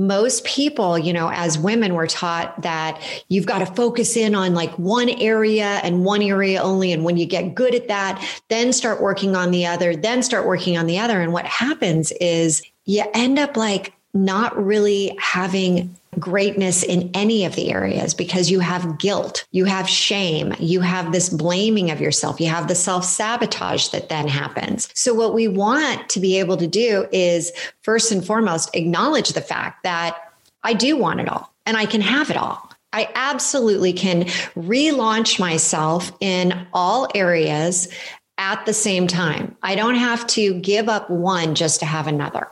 most 0.00 0.44
people, 0.44 0.98
you 0.98 1.12
know, 1.12 1.30
as 1.30 1.58
women, 1.58 1.94
were 1.94 2.06
taught 2.06 2.62
that 2.62 3.00
you've 3.28 3.46
got 3.46 3.58
to 3.58 3.66
focus 3.66 4.16
in 4.16 4.34
on 4.34 4.54
like 4.54 4.72
one 4.78 5.10
area 5.10 5.80
and 5.82 6.04
one 6.04 6.22
area 6.22 6.62
only. 6.62 6.92
And 6.92 7.04
when 7.04 7.16
you 7.16 7.26
get 7.26 7.54
good 7.54 7.74
at 7.74 7.88
that, 7.88 8.24
then 8.48 8.72
start 8.72 9.02
working 9.02 9.36
on 9.36 9.50
the 9.50 9.66
other, 9.66 9.94
then 9.94 10.22
start 10.22 10.46
working 10.46 10.78
on 10.78 10.86
the 10.86 10.98
other. 10.98 11.20
And 11.20 11.32
what 11.32 11.44
happens 11.44 12.12
is 12.12 12.62
you 12.86 13.04
end 13.12 13.38
up 13.38 13.56
like 13.56 13.92
not 14.14 14.56
really 14.56 15.16
having 15.20 15.94
greatness 16.18 16.82
in 16.82 17.10
any 17.14 17.44
of 17.44 17.54
the 17.54 17.70
areas 17.70 18.14
because 18.14 18.50
you 18.50 18.60
have 18.60 18.98
guilt, 18.98 19.46
you 19.52 19.64
have 19.64 19.88
shame, 19.88 20.54
you 20.58 20.80
have 20.80 21.12
this 21.12 21.28
blaming 21.28 21.90
of 21.90 22.00
yourself, 22.00 22.40
you 22.40 22.48
have 22.48 22.68
the 22.68 22.74
self 22.74 23.04
sabotage 23.04 23.88
that 23.88 24.08
then 24.08 24.26
happens. 24.26 24.88
So, 24.94 25.14
what 25.14 25.34
we 25.34 25.46
want 25.46 26.08
to 26.10 26.20
be 26.20 26.38
able 26.38 26.56
to 26.56 26.66
do 26.66 27.06
is 27.12 27.52
first 27.82 28.10
and 28.10 28.24
foremost 28.24 28.74
acknowledge 28.74 29.30
the 29.30 29.40
fact 29.40 29.84
that 29.84 30.16
I 30.62 30.74
do 30.74 30.96
want 30.96 31.20
it 31.20 31.28
all 31.28 31.52
and 31.64 31.76
I 31.76 31.86
can 31.86 32.00
have 32.00 32.30
it 32.30 32.36
all. 32.36 32.68
I 32.92 33.08
absolutely 33.14 33.92
can 33.92 34.24
relaunch 34.56 35.38
myself 35.38 36.10
in 36.20 36.66
all 36.72 37.08
areas 37.14 37.88
at 38.36 38.66
the 38.66 38.72
same 38.72 39.06
time. 39.06 39.56
I 39.62 39.76
don't 39.76 39.94
have 39.94 40.26
to 40.28 40.54
give 40.54 40.88
up 40.88 41.08
one 41.08 41.54
just 41.54 41.80
to 41.80 41.86
have 41.86 42.08
another. 42.08 42.48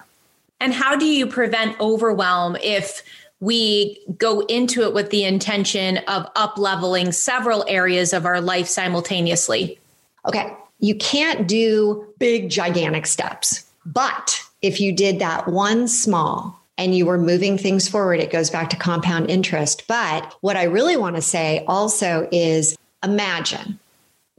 And 0.61 0.73
how 0.73 0.97
do 0.97 1.07
you 1.07 1.27
prevent 1.27 1.81
overwhelm 1.81 2.57
if 2.63 3.03
we 3.41 4.01
go 4.19 4.41
into 4.41 4.83
it 4.83 4.95
with 4.95 5.11
the 5.11 5.25
intention 5.25 5.99
of 6.09 6.27
up 6.35 6.59
leveling 6.59 7.13
several 7.13 7.65
areas 7.69 8.13
of 8.13 8.27
our 8.27 8.41
life 8.41 8.67
simultaneously? 8.67 9.79
Okay. 10.27 10.53
You 10.81 10.95
can't 10.97 11.47
do 11.47 12.07
big, 12.19 12.51
gigantic 12.51 13.07
steps. 13.07 13.65
But 13.87 14.41
if 14.63 14.81
you 14.81 14.93
did 14.93 15.19
that 15.21 15.49
one 15.49 15.89
small 15.89 16.61
and 16.77 16.97
you 16.97 17.07
were 17.07 17.19
moving 17.19 17.59
things 17.59 17.89
forward, 17.89 18.21
it 18.21 18.31
goes 18.31 18.51
back 18.51 18.71
to 18.71 18.77
compound 18.77 19.31
interest. 19.31 19.85
But 19.89 20.37
what 20.41 20.57
I 20.57 20.65
really 20.65 20.97
want 20.97 21.17
to 21.17 21.23
say 21.23 21.65
also 21.67 22.29
is 22.31 22.77
imagine 23.03 23.79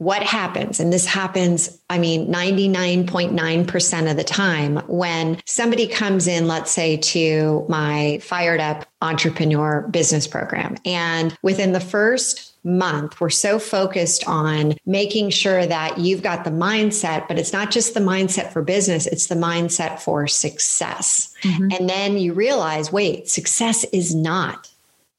what 0.00 0.22
happens, 0.22 0.80
and 0.80 0.90
this 0.90 1.04
happens, 1.04 1.78
I 1.90 1.98
mean, 1.98 2.32
99.9% 2.32 4.10
of 4.10 4.16
the 4.16 4.24
time 4.24 4.76
when 4.86 5.38
somebody 5.44 5.86
comes 5.86 6.26
in, 6.26 6.48
let's 6.48 6.70
say, 6.70 6.96
to 6.96 7.66
my 7.68 8.18
fired 8.22 8.60
up 8.60 8.86
entrepreneur 9.02 9.86
business 9.90 10.26
program. 10.26 10.78
And 10.86 11.36
within 11.42 11.72
the 11.72 11.80
first 11.80 12.54
month, 12.64 13.20
we're 13.20 13.28
so 13.28 13.58
focused 13.58 14.26
on 14.26 14.72
making 14.86 15.30
sure 15.30 15.66
that 15.66 15.98
you've 15.98 16.22
got 16.22 16.44
the 16.44 16.50
mindset, 16.50 17.28
but 17.28 17.38
it's 17.38 17.52
not 17.52 17.70
just 17.70 17.92
the 17.92 18.00
mindset 18.00 18.54
for 18.54 18.62
business, 18.62 19.06
it's 19.06 19.26
the 19.26 19.34
mindset 19.34 20.00
for 20.00 20.26
success. 20.26 21.34
Mm-hmm. 21.42 21.72
And 21.78 21.90
then 21.90 22.16
you 22.16 22.32
realize 22.32 22.90
wait, 22.90 23.28
success 23.28 23.84
is 23.92 24.14
not 24.14 24.70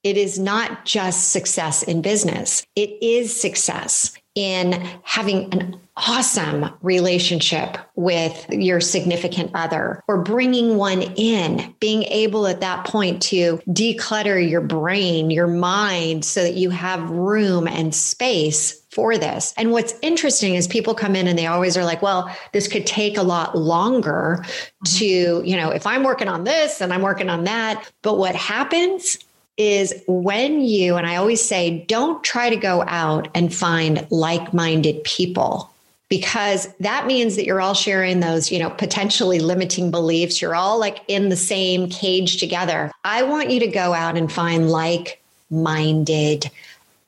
it 0.03 0.17
is 0.17 0.39
not 0.39 0.83
just 0.83 1.31
success 1.31 1.83
in 1.83 2.01
business. 2.01 2.65
It 2.75 2.97
is 3.03 3.39
success 3.39 4.17
in 4.35 4.71
having 5.03 5.53
an 5.53 5.79
awesome 5.97 6.73
relationship 6.81 7.77
with 7.95 8.45
your 8.49 8.79
significant 8.79 9.51
other 9.53 10.01
or 10.07 10.23
bringing 10.23 10.77
one 10.77 11.01
in, 11.01 11.75
being 11.79 12.03
able 12.03 12.47
at 12.47 12.61
that 12.61 12.85
point 12.85 13.21
to 13.21 13.57
declutter 13.67 14.49
your 14.49 14.61
brain, 14.61 15.29
your 15.29 15.47
mind, 15.47 16.23
so 16.23 16.41
that 16.43 16.53
you 16.53 16.69
have 16.69 17.09
room 17.09 17.67
and 17.67 17.93
space 17.93 18.81
for 18.89 19.17
this. 19.17 19.53
And 19.57 19.71
what's 19.71 19.93
interesting 20.01 20.55
is 20.55 20.67
people 20.67 20.95
come 20.95 21.15
in 21.15 21.27
and 21.27 21.37
they 21.37 21.47
always 21.47 21.77
are 21.77 21.85
like, 21.85 22.01
well, 22.01 22.33
this 22.51 22.67
could 22.67 22.85
take 22.85 23.17
a 23.17 23.23
lot 23.23 23.57
longer 23.57 24.43
to, 24.85 25.05
you 25.05 25.55
know, 25.55 25.69
if 25.69 25.85
I'm 25.87 26.03
working 26.03 26.27
on 26.27 26.43
this 26.43 26.81
and 26.81 26.93
I'm 26.93 27.01
working 27.01 27.29
on 27.29 27.45
that. 27.45 27.89
But 28.01 28.17
what 28.17 28.35
happens 28.35 29.17
is 29.57 29.93
when 30.07 30.61
you, 30.61 30.95
and 30.95 31.05
I 31.05 31.17
always 31.17 31.43
say, 31.43 31.85
don't 31.87 32.23
try 32.23 32.49
to 32.49 32.55
go 32.55 32.83
out 32.87 33.27
and 33.35 33.53
find 33.53 34.07
like 34.09 34.53
minded 34.53 35.03
people 35.03 35.71
because 36.09 36.67
that 36.81 37.07
means 37.07 37.37
that 37.37 37.45
you're 37.45 37.61
all 37.61 37.73
sharing 37.73 38.19
those, 38.19 38.51
you 38.51 38.59
know, 38.59 38.69
potentially 38.69 39.39
limiting 39.39 39.91
beliefs. 39.91 40.41
You're 40.41 40.55
all 40.55 40.77
like 40.77 40.99
in 41.07 41.29
the 41.29 41.37
same 41.37 41.89
cage 41.89 42.37
together. 42.37 42.91
I 43.05 43.23
want 43.23 43.49
you 43.49 43.61
to 43.61 43.67
go 43.67 43.93
out 43.93 44.17
and 44.17 44.29
find 44.29 44.69
like 44.69 45.21
minded 45.49 46.51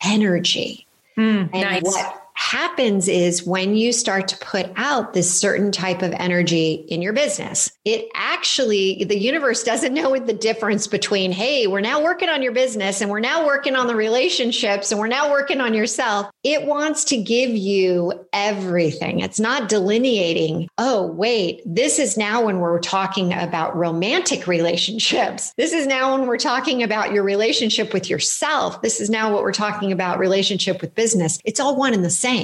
energy. 0.01 0.85
Mm, 1.17 1.49
and 1.53 1.63
nice. 1.63 1.81
what 1.83 2.22
happens 2.53 3.07
is 3.07 3.43
when 3.47 3.75
you 3.75 3.91
start 3.91 4.27
to 4.27 4.37
put 4.37 4.69
out 4.75 5.13
this 5.13 5.39
certain 5.39 5.71
type 5.71 6.03
of 6.03 6.11
energy 6.13 6.85
in 6.87 7.01
your 7.01 7.11
business, 7.11 7.71
it 7.83 8.07
actually, 8.13 9.03
the 9.05 9.17
universe 9.17 9.63
doesn't 9.63 9.91
know 9.91 10.15
the 10.19 10.33
difference 10.33 10.85
between, 10.85 11.31
hey, 11.31 11.65
we're 11.65 11.81
now 11.81 12.03
working 12.03 12.29
on 12.29 12.43
your 12.43 12.51
business 12.51 13.01
and 13.01 13.09
we're 13.09 13.19
now 13.19 13.43
working 13.43 13.75
on 13.75 13.87
the 13.87 13.95
relationships 13.95 14.91
and 14.91 14.99
we're 15.01 15.07
now 15.07 15.31
working 15.31 15.61
on 15.61 15.73
yourself. 15.73 16.29
It 16.43 16.67
wants 16.67 17.05
to 17.05 17.17
give 17.17 17.49
you 17.49 18.13
everything. 18.33 19.21
It's 19.21 19.39
not 19.39 19.67
delineating, 19.67 20.69
oh, 20.77 21.07
wait, 21.07 21.63
this 21.65 21.97
is 21.97 22.17
now 22.17 22.45
when 22.45 22.59
we're 22.59 22.79
talking 22.79 23.33
about 23.33 23.75
romantic 23.75 24.45
relationships. 24.45 25.55
This 25.57 25.73
is 25.73 25.87
now 25.87 26.15
when 26.15 26.27
we're 26.27 26.37
talking 26.37 26.83
about 26.83 27.13
your 27.13 27.23
relationship 27.23 27.93
with 27.93 28.11
yourself. 28.11 28.79
This 28.83 29.01
is 29.01 29.09
now 29.09 29.33
what 29.33 29.41
we're 29.41 29.53
talking 29.53 29.91
about 29.91 30.19
relationship 30.19 30.81
with 30.81 30.93
business. 30.93 31.39
It's 31.45 31.59
all 31.59 31.75
one 31.75 31.95
and 31.95 32.05
the 32.05 32.11
same. 32.11 32.42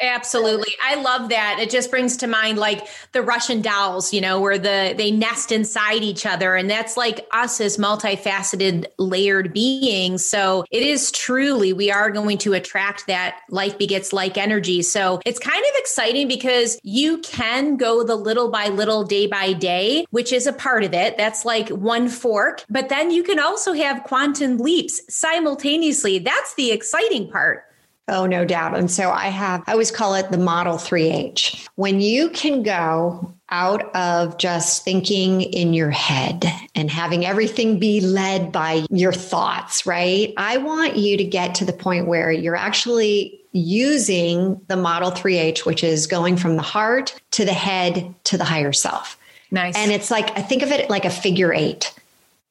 Absolutely. 0.00 0.74
I 0.82 0.94
love 0.94 1.28
that. 1.28 1.58
It 1.60 1.68
just 1.68 1.90
brings 1.90 2.16
to 2.18 2.26
mind 2.26 2.58
like 2.58 2.86
the 3.12 3.20
Russian 3.20 3.60
dolls, 3.60 4.14
you 4.14 4.20
know, 4.20 4.40
where 4.40 4.58
the 4.58 4.94
they 4.96 5.10
nest 5.10 5.52
inside 5.52 6.02
each 6.02 6.24
other 6.24 6.54
and 6.56 6.70
that's 6.70 6.96
like 6.96 7.26
us 7.32 7.60
as 7.60 7.76
multifaceted 7.76 8.86
layered 8.98 9.52
beings. 9.52 10.24
So 10.24 10.64
it 10.70 10.82
is 10.82 11.10
truly 11.12 11.74
we 11.74 11.90
are 11.90 12.10
going 12.10 12.38
to 12.38 12.54
attract 12.54 13.06
that 13.08 13.40
like 13.50 13.78
begets 13.78 14.12
like 14.12 14.38
energy. 14.38 14.80
So 14.82 15.20
it's 15.26 15.38
kind 15.38 15.62
of 15.62 15.72
exciting 15.74 16.28
because 16.28 16.80
you 16.82 17.18
can 17.18 17.76
go 17.76 18.02
the 18.02 18.16
little 18.16 18.50
by 18.50 18.68
little 18.68 19.04
day 19.04 19.26
by 19.26 19.52
day, 19.52 20.06
which 20.10 20.32
is 20.32 20.46
a 20.46 20.52
part 20.52 20.82
of 20.82 20.94
it. 20.94 21.18
That's 21.18 21.44
like 21.44 21.68
one 21.68 22.08
fork, 22.08 22.64
but 22.70 22.88
then 22.88 23.10
you 23.10 23.22
can 23.22 23.38
also 23.38 23.74
have 23.74 24.04
quantum 24.04 24.56
leaps 24.56 25.02
simultaneously. 25.14 26.20
That's 26.20 26.54
the 26.54 26.70
exciting 26.70 27.30
part. 27.30 27.66
Oh, 28.10 28.26
no 28.26 28.44
doubt. 28.44 28.76
And 28.76 28.90
so 28.90 29.10
I 29.10 29.28
have, 29.28 29.62
I 29.68 29.72
always 29.72 29.92
call 29.92 30.14
it 30.14 30.30
the 30.30 30.38
model 30.38 30.76
3H. 30.76 31.68
When 31.76 32.00
you 32.00 32.28
can 32.30 32.64
go 32.64 33.34
out 33.50 33.94
of 33.94 34.36
just 34.36 34.84
thinking 34.84 35.42
in 35.42 35.74
your 35.74 35.90
head 35.90 36.44
and 36.74 36.90
having 36.90 37.24
everything 37.24 37.78
be 37.78 38.00
led 38.00 38.50
by 38.50 38.84
your 38.90 39.12
thoughts, 39.12 39.86
right? 39.86 40.34
I 40.36 40.58
want 40.58 40.96
you 40.96 41.16
to 41.16 41.24
get 41.24 41.54
to 41.56 41.64
the 41.64 41.72
point 41.72 42.06
where 42.06 42.32
you're 42.32 42.56
actually 42.56 43.40
using 43.52 44.60
the 44.66 44.76
model 44.76 45.12
3H, 45.12 45.64
which 45.64 45.84
is 45.84 46.06
going 46.06 46.36
from 46.36 46.56
the 46.56 46.62
heart 46.62 47.20
to 47.32 47.44
the 47.44 47.52
head 47.52 48.12
to 48.24 48.36
the 48.36 48.44
higher 48.44 48.72
self. 48.72 49.18
Nice. 49.52 49.76
And 49.76 49.90
it's 49.90 50.10
like, 50.10 50.36
I 50.36 50.42
think 50.42 50.62
of 50.62 50.70
it 50.70 50.90
like 50.90 51.04
a 51.04 51.10
figure 51.10 51.52
eight. 51.52 51.94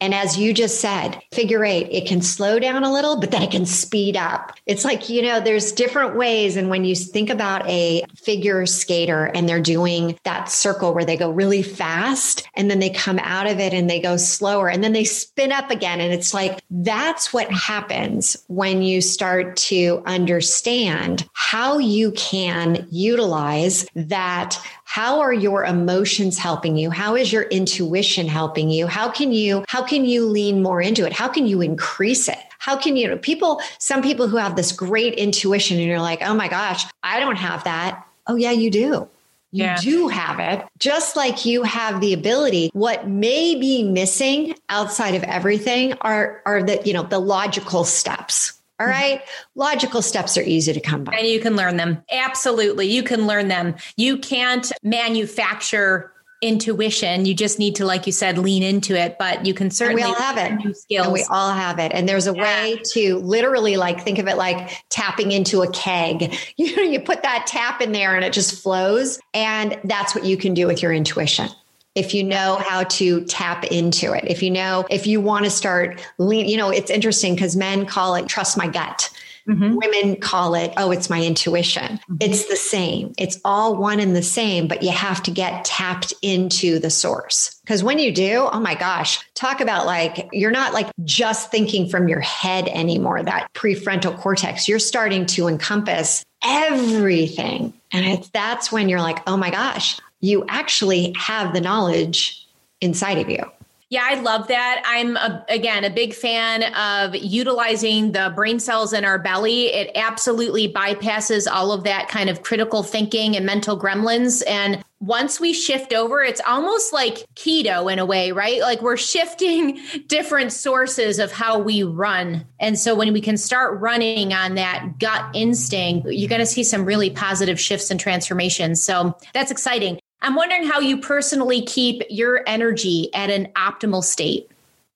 And 0.01 0.13
as 0.13 0.37
you 0.37 0.53
just 0.53 0.79
said, 0.79 1.21
figure 1.33 1.65
eight, 1.65 1.89
it 1.91 2.07
can 2.07 2.21
slow 2.21 2.57
down 2.59 2.83
a 2.83 2.91
little, 2.91 3.19
but 3.19 3.31
then 3.31 3.41
it 3.41 3.51
can 3.51 3.65
speed 3.65 4.15
up. 4.15 4.53
It's 4.65 4.85
like, 4.85 5.09
you 5.09 5.21
know, 5.21 5.39
there's 5.39 5.71
different 5.73 6.15
ways. 6.15 6.55
And 6.55 6.69
when 6.69 6.85
you 6.85 6.95
think 6.95 7.29
about 7.29 7.67
a 7.67 8.03
figure 8.15 8.65
skater 8.65 9.25
and 9.25 9.47
they're 9.47 9.61
doing 9.61 10.17
that 10.23 10.49
circle 10.49 10.93
where 10.93 11.05
they 11.05 11.17
go 11.17 11.29
really 11.29 11.61
fast 11.61 12.47
and 12.55 12.71
then 12.71 12.79
they 12.79 12.89
come 12.89 13.19
out 13.19 13.47
of 13.47 13.59
it 13.59 13.73
and 13.73 13.89
they 13.89 13.99
go 13.99 14.15
slower 14.15 14.69
and 14.69 14.83
then 14.83 14.93
they 14.93 15.03
spin 15.03 15.51
up 15.51 15.69
again. 15.69 15.99
And 15.99 16.13
it's 16.13 16.33
like, 16.33 16.61
that's 16.69 17.33
what 17.33 17.51
happens 17.51 18.37
when 18.47 18.81
you 18.81 19.01
start 19.01 19.57
to 19.57 20.01
understand 20.05 21.27
how 21.33 21.77
you 21.77 22.11
can 22.13 22.87
utilize 22.89 23.85
that 23.95 24.57
how 24.89 25.19
are 25.19 25.31
your 25.31 25.63
emotions 25.65 26.39
helping 26.39 26.75
you 26.75 26.89
how 26.89 27.15
is 27.15 27.31
your 27.31 27.43
intuition 27.43 28.27
helping 28.27 28.71
you 28.71 28.87
how 28.87 29.07
can 29.07 29.31
you 29.31 29.63
how 29.67 29.83
can 29.83 30.03
you 30.03 30.25
lean 30.25 30.63
more 30.63 30.81
into 30.81 31.05
it 31.05 31.13
how 31.13 31.27
can 31.27 31.45
you 31.45 31.61
increase 31.61 32.27
it 32.27 32.39
how 32.57 32.75
can 32.75 32.97
you 32.97 33.15
people 33.17 33.61
some 33.77 34.01
people 34.01 34.27
who 34.27 34.37
have 34.37 34.55
this 34.55 34.71
great 34.71 35.13
intuition 35.13 35.77
and 35.77 35.85
you're 35.85 36.01
like 36.01 36.23
oh 36.23 36.33
my 36.33 36.47
gosh 36.47 36.85
i 37.03 37.19
don't 37.19 37.35
have 37.35 37.63
that 37.65 38.03
oh 38.25 38.35
yeah 38.35 38.51
you 38.51 38.71
do 38.71 39.07
you 39.51 39.63
yeah. 39.63 39.77
do 39.81 40.07
have 40.09 40.39
it, 40.39 40.63
just 40.77 41.15
like 41.15 41.43
you 41.43 41.63
have 41.63 42.01
the 42.01 42.13
ability. 42.13 42.69
What 42.73 43.07
may 43.07 43.55
be 43.55 43.81
missing 43.83 44.53
outside 44.69 45.15
of 45.15 45.23
everything 45.23 45.93
are 46.01 46.43
are 46.45 46.61
the 46.61 46.79
you 46.85 46.93
know 46.93 47.01
the 47.01 47.17
logical 47.17 47.83
steps. 47.83 48.58
All 48.79 48.87
mm-hmm. 48.87 49.23
Logical 49.55 50.01
steps 50.01 50.37
are 50.37 50.41
easy 50.41 50.73
to 50.73 50.79
come 50.79 51.03
by. 51.03 51.13
And 51.13 51.27
you 51.27 51.39
can 51.39 51.55
learn 51.55 51.77
them. 51.77 52.03
Absolutely. 52.11 52.87
You 52.87 53.03
can 53.03 53.27
learn 53.27 53.47
them. 53.47 53.75
You 53.97 54.17
can't 54.17 54.71
manufacture 54.83 56.13
intuition. 56.41 57.25
You 57.25 57.33
just 57.33 57.59
need 57.59 57.75
to, 57.75 57.85
like 57.85 58.05
you 58.05 58.13
said, 58.13 58.37
lean 58.37 58.63
into 58.63 58.95
it, 58.95 59.17
but 59.19 59.45
you 59.45 59.53
can 59.53 59.69
certainly 59.69 60.03
and 60.03 60.11
we 60.11 60.15
all 60.15 60.21
have 60.21 60.37
it. 60.37 60.55
New 60.63 60.73
skills. 60.73 61.07
And 61.07 61.13
we 61.13 61.25
all 61.29 61.51
have 61.51 61.79
it. 61.79 61.91
And 61.93 62.07
there's 62.07 62.27
a 62.27 62.33
yeah. 62.33 62.43
way 62.43 62.81
to 62.93 63.17
literally 63.17 63.75
like 63.75 64.01
think 64.01 64.19
of 64.19 64.27
it 64.27 64.37
like 64.37 64.71
tapping 64.89 65.31
into 65.31 65.61
a 65.61 65.71
keg. 65.71 66.35
You 66.57 66.75
know, 66.75 66.83
you 66.83 66.99
put 66.99 67.23
that 67.23 67.47
tap 67.47 67.81
in 67.81 67.93
there 67.93 68.15
and 68.15 68.25
it 68.25 68.33
just 68.33 68.61
flows. 68.61 69.19
And 69.33 69.79
that's 69.85 70.13
what 70.13 70.25
you 70.25 70.35
can 70.35 70.53
do 70.53 70.67
with 70.67 70.81
your 70.81 70.91
intuition 70.91 71.49
if 71.95 72.13
you 72.13 72.23
know 72.23 72.57
how 72.57 72.83
to 72.83 73.23
tap 73.25 73.65
into 73.65 74.13
it, 74.13 74.25
if 74.27 74.43
you 74.43 74.51
know, 74.51 74.85
if 74.89 75.07
you 75.07 75.19
want 75.21 75.45
to 75.45 75.51
start 75.51 76.05
lean, 76.17 76.47
you 76.47 76.57
know, 76.57 76.69
it's 76.69 76.91
interesting 76.91 77.35
because 77.35 77.55
men 77.55 77.85
call 77.85 78.15
it 78.15 78.27
trust 78.27 78.57
my 78.57 78.67
gut. 78.67 79.09
Mm-hmm. 79.47 79.75
Women 79.75 80.15
call 80.17 80.53
it, 80.53 80.73
oh, 80.77 80.91
it's 80.91 81.09
my 81.09 81.23
intuition. 81.23 81.97
Mm-hmm. 81.97 82.17
It's 82.19 82.45
the 82.45 82.55
same. 82.55 83.13
It's 83.17 83.39
all 83.43 83.75
one 83.75 83.99
and 83.99 84.15
the 84.15 84.21
same, 84.21 84.67
but 84.67 84.83
you 84.83 84.91
have 84.91 85.23
to 85.23 85.31
get 85.31 85.65
tapped 85.65 86.13
into 86.21 86.77
the 86.77 86.91
source. 86.91 87.59
Because 87.61 87.83
when 87.83 87.97
you 87.97 88.13
do, 88.13 88.47
oh 88.51 88.59
my 88.59 88.75
gosh, 88.75 89.19
talk 89.33 89.59
about 89.59 89.87
like, 89.87 90.29
you're 90.31 90.51
not 90.51 90.73
like 90.73 90.91
just 91.03 91.49
thinking 91.49 91.89
from 91.89 92.07
your 92.07 92.19
head 92.19 92.67
anymore, 92.67 93.23
that 93.23 93.51
prefrontal 93.53 94.15
cortex. 94.17 94.67
You're 94.67 94.77
starting 94.77 95.25
to 95.27 95.47
encompass 95.47 96.23
everything. 96.43 97.73
And 97.91 98.05
it's 98.05 98.29
that's 98.29 98.71
when 98.71 98.87
you're 98.87 99.01
like, 99.01 99.19
oh 99.25 99.37
my 99.37 99.49
gosh, 99.49 99.99
you 100.19 100.45
actually 100.47 101.13
have 101.17 101.53
the 101.53 101.61
knowledge 101.61 102.47
inside 102.81 103.17
of 103.17 103.29
you. 103.29 103.43
Yeah, 103.91 104.05
I 104.07 104.21
love 104.21 104.47
that. 104.49 104.83
I'm 104.85 105.17
a, 105.17 105.43
again 105.49 105.83
a 105.83 105.89
big 105.89 106.13
fan 106.13 106.63
of 106.75 107.15
utilizing 107.15 108.11
the 108.11 108.31
brain 108.35 108.59
cells 108.59 108.93
in 108.93 109.03
our 109.03 109.17
belly. 109.17 109.73
It 109.73 109.89
absolutely 109.95 110.71
bypasses 110.71 111.47
all 111.51 111.71
of 111.71 111.83
that 111.85 112.07
kind 112.07 112.29
of 112.29 112.43
critical 112.43 112.83
thinking 112.83 113.35
and 113.35 113.47
mental 113.47 113.79
gremlins. 113.79 114.43
And 114.47 114.83
once 114.99 115.39
we 115.39 115.53
shift 115.53 115.91
over, 115.91 116.21
it's 116.21 116.41
almost 116.45 116.93
like 116.93 117.25
keto 117.33 117.91
in 117.91 117.97
a 117.97 118.05
way, 118.05 118.31
right? 118.31 118.61
Like 118.61 118.83
we're 118.83 118.97
shifting 118.97 119.79
different 120.07 120.53
sources 120.53 121.17
of 121.17 121.31
how 121.31 121.57
we 121.57 121.81
run. 121.81 122.45
And 122.59 122.77
so 122.77 122.93
when 122.93 123.11
we 123.11 123.21
can 123.21 123.37
start 123.37 123.79
running 123.79 124.33
on 124.33 124.53
that 124.53 124.99
gut 124.99 125.25
instinct, 125.33 126.07
you're 126.11 126.29
going 126.29 126.41
to 126.41 126.45
see 126.45 126.63
some 126.63 126.85
really 126.85 127.09
positive 127.09 127.59
shifts 127.59 127.89
and 127.89 127.99
transformations. 127.99 128.83
So 128.83 129.17
that's 129.33 129.49
exciting. 129.49 129.99
I'm 130.21 130.35
wondering 130.35 130.65
how 130.65 130.79
you 130.79 130.97
personally 130.97 131.61
keep 131.61 132.03
your 132.09 132.43
energy 132.45 133.13
at 133.13 133.29
an 133.29 133.47
optimal 133.55 134.03
state. 134.03 134.49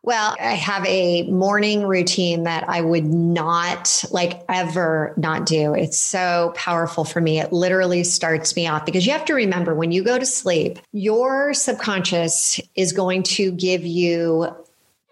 Well, 0.05 0.35
I 0.37 0.55
have 0.55 0.85
a 0.85 1.23
morning 1.29 1.87
routine 1.87 2.43
that 2.43 2.67
I 2.67 2.81
would 2.81 3.05
not 3.05 4.03
like 4.11 4.43
ever 4.49 5.13
not 5.15 5.45
do. 5.45 5.73
It's 5.73 5.97
so 5.97 6.51
powerful 6.57 7.05
for 7.05 7.21
me. 7.21 7.39
It 7.39 7.53
literally 7.53 8.03
starts 8.03 8.53
me 8.53 8.67
off 8.67 8.85
because 8.85 9.05
you 9.05 9.13
have 9.13 9.23
to 9.25 9.33
remember 9.33 9.73
when 9.73 9.93
you 9.93 10.03
go 10.03 10.19
to 10.19 10.25
sleep, 10.25 10.79
your 10.91 11.53
subconscious 11.53 12.59
is 12.75 12.91
going 12.91 13.23
to 13.23 13.53
give 13.53 13.85
you 13.85 14.53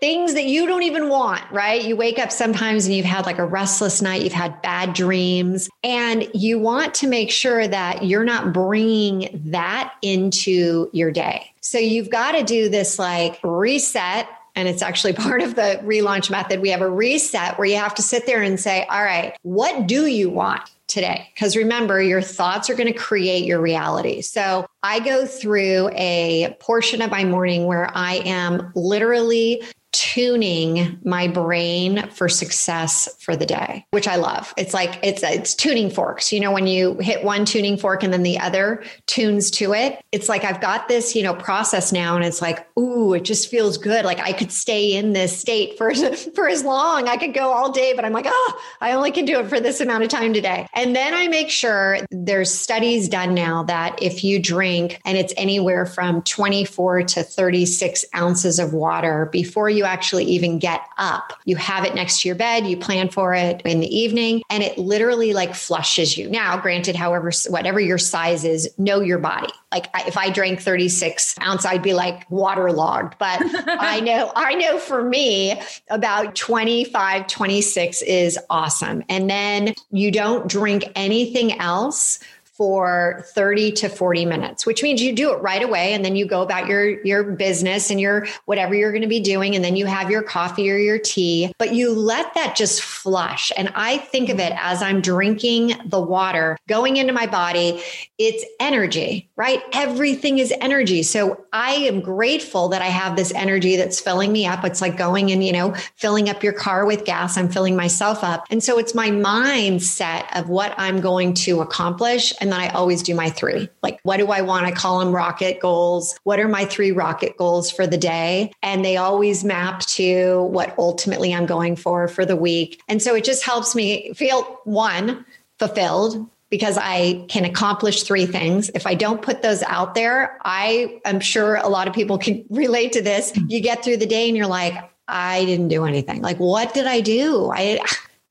things 0.01 0.33
that 0.33 0.45
you 0.45 0.65
don't 0.65 0.81
even 0.81 1.09
want, 1.09 1.43
right? 1.51 1.83
You 1.83 1.95
wake 1.95 2.17
up 2.17 2.31
sometimes 2.31 2.87
and 2.87 2.95
you've 2.95 3.05
had 3.05 3.27
like 3.27 3.37
a 3.37 3.45
restless 3.45 4.01
night, 4.01 4.23
you've 4.23 4.33
had 4.33 4.59
bad 4.63 4.93
dreams, 4.93 5.69
and 5.83 6.27
you 6.33 6.57
want 6.59 6.95
to 6.95 7.07
make 7.07 7.29
sure 7.29 7.67
that 7.67 8.03
you're 8.03 8.25
not 8.25 8.51
bringing 8.51 9.39
that 9.51 9.93
into 10.01 10.89
your 10.91 11.11
day. 11.11 11.53
So 11.61 11.77
you've 11.77 12.09
got 12.09 12.31
to 12.31 12.43
do 12.43 12.67
this 12.67 12.97
like 12.97 13.39
reset. 13.43 14.27
And 14.55 14.67
it's 14.67 14.81
actually 14.81 15.13
part 15.13 15.43
of 15.43 15.55
the 15.55 15.79
relaunch 15.83 16.31
method. 16.31 16.61
We 16.61 16.69
have 16.71 16.81
a 16.81 16.89
reset 16.89 17.59
where 17.59 17.67
you 17.67 17.77
have 17.77 17.93
to 17.95 18.01
sit 18.01 18.25
there 18.25 18.41
and 18.41 18.59
say, 18.59 18.85
all 18.85 19.03
right, 19.03 19.37
what 19.43 19.87
do 19.87 20.07
you 20.07 20.29
want? 20.29 20.61
today. 20.87 21.29
Because 21.33 21.55
remember, 21.55 22.01
your 22.01 22.21
thoughts 22.21 22.69
are 22.69 22.75
going 22.75 22.91
to 22.91 22.99
create 22.99 23.45
your 23.45 23.61
reality. 23.61 24.19
So 24.21 24.65
I 24.83 24.99
go 24.99 25.25
through 25.25 25.89
a 25.93 26.53
portion 26.59 27.01
of 27.01 27.09
my 27.09 27.23
morning 27.23 27.65
where 27.65 27.89
I 27.95 28.15
am 28.25 28.73
literally 28.75 29.63
tuning 29.91 30.99
my 31.03 31.27
brain 31.27 32.07
for 32.09 32.29
success 32.29 33.09
for 33.19 33.35
the 33.35 33.45
day, 33.45 33.85
which 33.91 34.07
I 34.07 34.15
love. 34.15 34.53
It's 34.57 34.73
like 34.73 34.99
it's 35.03 35.23
it's 35.23 35.53
tuning 35.53 35.89
forks. 35.89 36.31
You 36.31 36.39
know, 36.39 36.51
when 36.51 36.67
you 36.67 36.97
hit 36.99 37.23
one 37.23 37.45
tuning 37.45 37.77
fork 37.77 38.03
and 38.03 38.13
then 38.13 38.23
the 38.23 38.39
other 38.39 38.83
tunes 39.07 39.51
to 39.51 39.73
it, 39.73 40.03
it's 40.11 40.29
like 40.29 40.43
I've 40.43 40.61
got 40.61 40.87
this, 40.87 41.15
you 41.15 41.23
know, 41.23 41.33
process 41.33 41.91
now 41.91 42.15
and 42.15 42.23
it's 42.23 42.41
like, 42.41 42.65
ooh, 42.77 43.13
it 43.13 43.23
just 43.23 43.49
feels 43.49 43.77
good. 43.77 44.05
Like 44.05 44.19
I 44.19 44.33
could 44.33 44.51
stay 44.51 44.93
in 44.93 45.13
this 45.13 45.37
state 45.37 45.77
for 45.77 45.93
for 46.35 46.47
as 46.47 46.63
long. 46.63 47.07
I 47.07 47.17
could 47.17 47.33
go 47.33 47.51
all 47.51 47.71
day, 47.71 47.93
but 47.93 48.05
I'm 48.05 48.13
like, 48.13 48.27
oh, 48.27 48.61
I 48.79 48.93
only 48.93 49.11
can 49.11 49.25
do 49.25 49.39
it 49.39 49.47
for 49.47 49.59
this 49.59 49.81
amount 49.81 50.03
of 50.03 50.09
time 50.09 50.33
today. 50.33 50.67
And 50.73 50.95
then 50.95 51.13
I 51.13 51.27
make 51.27 51.49
sure 51.49 51.99
there's 52.11 52.53
studies 52.53 53.09
done 53.09 53.33
now 53.33 53.63
that 53.63 54.01
if 54.01 54.23
you 54.23 54.39
drink 54.39 55.01
and 55.05 55.17
it's 55.17 55.33
anywhere 55.37 55.85
from 55.85 56.21
24 56.21 57.03
to 57.03 57.23
36 57.23 58.05
ounces 58.15 58.59
of 58.59 58.73
water 58.73 59.27
before 59.31 59.69
you 59.69 59.80
you 59.81 59.87
actually 59.87 60.25
even 60.25 60.59
get 60.59 60.87
up. 60.99 61.33
You 61.45 61.55
have 61.55 61.85
it 61.85 61.95
next 61.95 62.21
to 62.21 62.27
your 62.27 62.35
bed, 62.35 62.67
you 62.67 62.77
plan 62.77 63.09
for 63.09 63.33
it 63.33 63.63
in 63.65 63.79
the 63.79 63.87
evening, 63.87 64.43
and 64.51 64.61
it 64.61 64.77
literally 64.77 65.33
like 65.33 65.55
flushes 65.55 66.15
you. 66.15 66.29
Now, 66.29 66.55
granted, 66.59 66.95
however, 66.95 67.31
whatever 67.49 67.79
your 67.79 67.97
size 67.97 68.45
is, 68.45 68.69
know 68.77 68.99
your 68.99 69.17
body. 69.17 69.51
Like 69.71 69.87
if 70.05 70.17
I 70.17 70.29
drank 70.29 70.61
36 70.61 71.35
ounce, 71.41 71.65
I'd 71.65 71.81
be 71.81 71.95
like 71.95 72.29
waterlogged. 72.29 73.15
But 73.17 73.39
I 73.67 74.01
know, 74.01 74.31
I 74.35 74.53
know 74.53 74.77
for 74.77 75.03
me, 75.03 75.59
about 75.89 76.35
25, 76.35 77.25
26 77.25 78.01
is 78.03 78.37
awesome. 78.51 79.03
And 79.09 79.29
then 79.31 79.73
you 79.89 80.11
don't 80.11 80.47
drink 80.47 80.91
anything 80.95 81.59
else 81.59 82.19
for 82.61 83.25
30 83.29 83.71
to 83.71 83.89
40 83.89 84.23
minutes, 84.23 84.67
which 84.67 84.83
means 84.83 85.01
you 85.01 85.13
do 85.13 85.33
it 85.33 85.37
right 85.37 85.63
away 85.63 85.93
and 85.93 86.05
then 86.05 86.15
you 86.15 86.27
go 86.27 86.43
about 86.43 86.67
your 86.67 87.03
your 87.03 87.23
business 87.23 87.89
and 87.89 87.99
your 87.99 88.27
whatever 88.45 88.75
you're 88.75 88.91
going 88.91 89.01
to 89.01 89.07
be 89.07 89.19
doing 89.19 89.55
and 89.55 89.65
then 89.65 89.75
you 89.75 89.87
have 89.87 90.11
your 90.11 90.21
coffee 90.21 90.69
or 90.69 90.77
your 90.77 90.99
tea, 90.99 91.51
but 91.57 91.73
you 91.73 91.91
let 91.91 92.31
that 92.35 92.55
just 92.55 92.83
flush. 92.83 93.51
And 93.57 93.71
I 93.73 93.97
think 93.97 94.29
of 94.29 94.39
it 94.39 94.53
as 94.57 94.83
I'm 94.83 95.01
drinking 95.01 95.73
the 95.85 95.99
water 95.99 96.55
going 96.67 96.97
into 96.97 97.13
my 97.13 97.25
body, 97.25 97.81
it's 98.19 98.45
energy, 98.59 99.31
right? 99.35 99.63
Everything 99.73 100.37
is 100.37 100.53
energy. 100.61 101.01
So 101.01 101.43
I 101.51 101.71
am 101.71 101.99
grateful 101.99 102.67
that 102.67 102.83
I 102.83 102.89
have 102.89 103.15
this 103.15 103.33
energy 103.33 103.75
that's 103.75 103.99
filling 103.99 104.31
me 104.31 104.45
up. 104.45 104.63
It's 104.65 104.81
like 104.81 104.97
going 104.97 105.31
and, 105.31 105.43
you 105.43 105.51
know, 105.51 105.73
filling 105.95 106.29
up 106.29 106.43
your 106.43 106.53
car 106.53 106.85
with 106.85 107.05
gas. 107.05 107.37
I'm 107.37 107.49
filling 107.49 107.75
myself 107.75 108.23
up. 108.23 108.45
And 108.51 108.63
so 108.63 108.77
it's 108.77 108.93
my 108.93 109.09
mindset 109.09 110.27
of 110.39 110.47
what 110.47 110.75
I'm 110.77 111.01
going 111.01 111.33
to 111.33 111.61
accomplish 111.61 112.31
and 112.39 112.50
then 112.51 112.59
I 112.59 112.69
always 112.69 113.03
do 113.03 113.15
my 113.15 113.29
three. 113.29 113.69
Like, 113.81 113.99
what 114.03 114.17
do 114.17 114.27
I 114.27 114.41
want? 114.41 114.65
I 114.65 114.71
call 114.71 114.99
them 114.99 115.13
rocket 115.13 115.59
goals. 115.59 116.17
What 116.23 116.39
are 116.39 116.47
my 116.47 116.65
three 116.65 116.91
rocket 116.91 117.37
goals 117.37 117.71
for 117.71 117.87
the 117.87 117.97
day? 117.97 118.51
And 118.61 118.83
they 118.83 118.97
always 118.97 119.43
map 119.43 119.81
to 119.81 120.43
what 120.43 120.75
ultimately 120.77 121.33
I'm 121.33 121.45
going 121.45 121.75
for 121.75 122.07
for 122.07 122.25
the 122.25 122.35
week. 122.35 122.81
And 122.87 123.01
so 123.01 123.15
it 123.15 123.23
just 123.23 123.43
helps 123.43 123.75
me 123.75 124.13
feel 124.13 124.43
one, 124.63 125.25
fulfilled 125.59 126.27
because 126.49 126.77
I 126.77 127.25
can 127.29 127.45
accomplish 127.45 128.03
three 128.03 128.25
things. 128.25 128.69
If 128.75 128.85
I 128.85 128.93
don't 128.93 129.21
put 129.21 129.41
those 129.41 129.63
out 129.63 129.95
there, 129.95 130.37
I 130.43 130.99
am 131.05 131.21
sure 131.21 131.55
a 131.55 131.69
lot 131.69 131.87
of 131.87 131.93
people 131.93 132.17
can 132.17 132.45
relate 132.49 132.91
to 132.93 133.01
this. 133.01 133.33
You 133.47 133.61
get 133.61 133.83
through 133.83 133.97
the 133.97 134.05
day 134.05 134.27
and 134.27 134.37
you're 134.37 134.47
like, 134.47 134.75
I 135.07 135.45
didn't 135.45 135.69
do 135.69 135.85
anything. 135.85 136.21
Like, 136.21 136.37
what 136.37 136.73
did 136.73 136.87
I 136.87 137.01
do? 137.01 137.51
I 137.53 137.79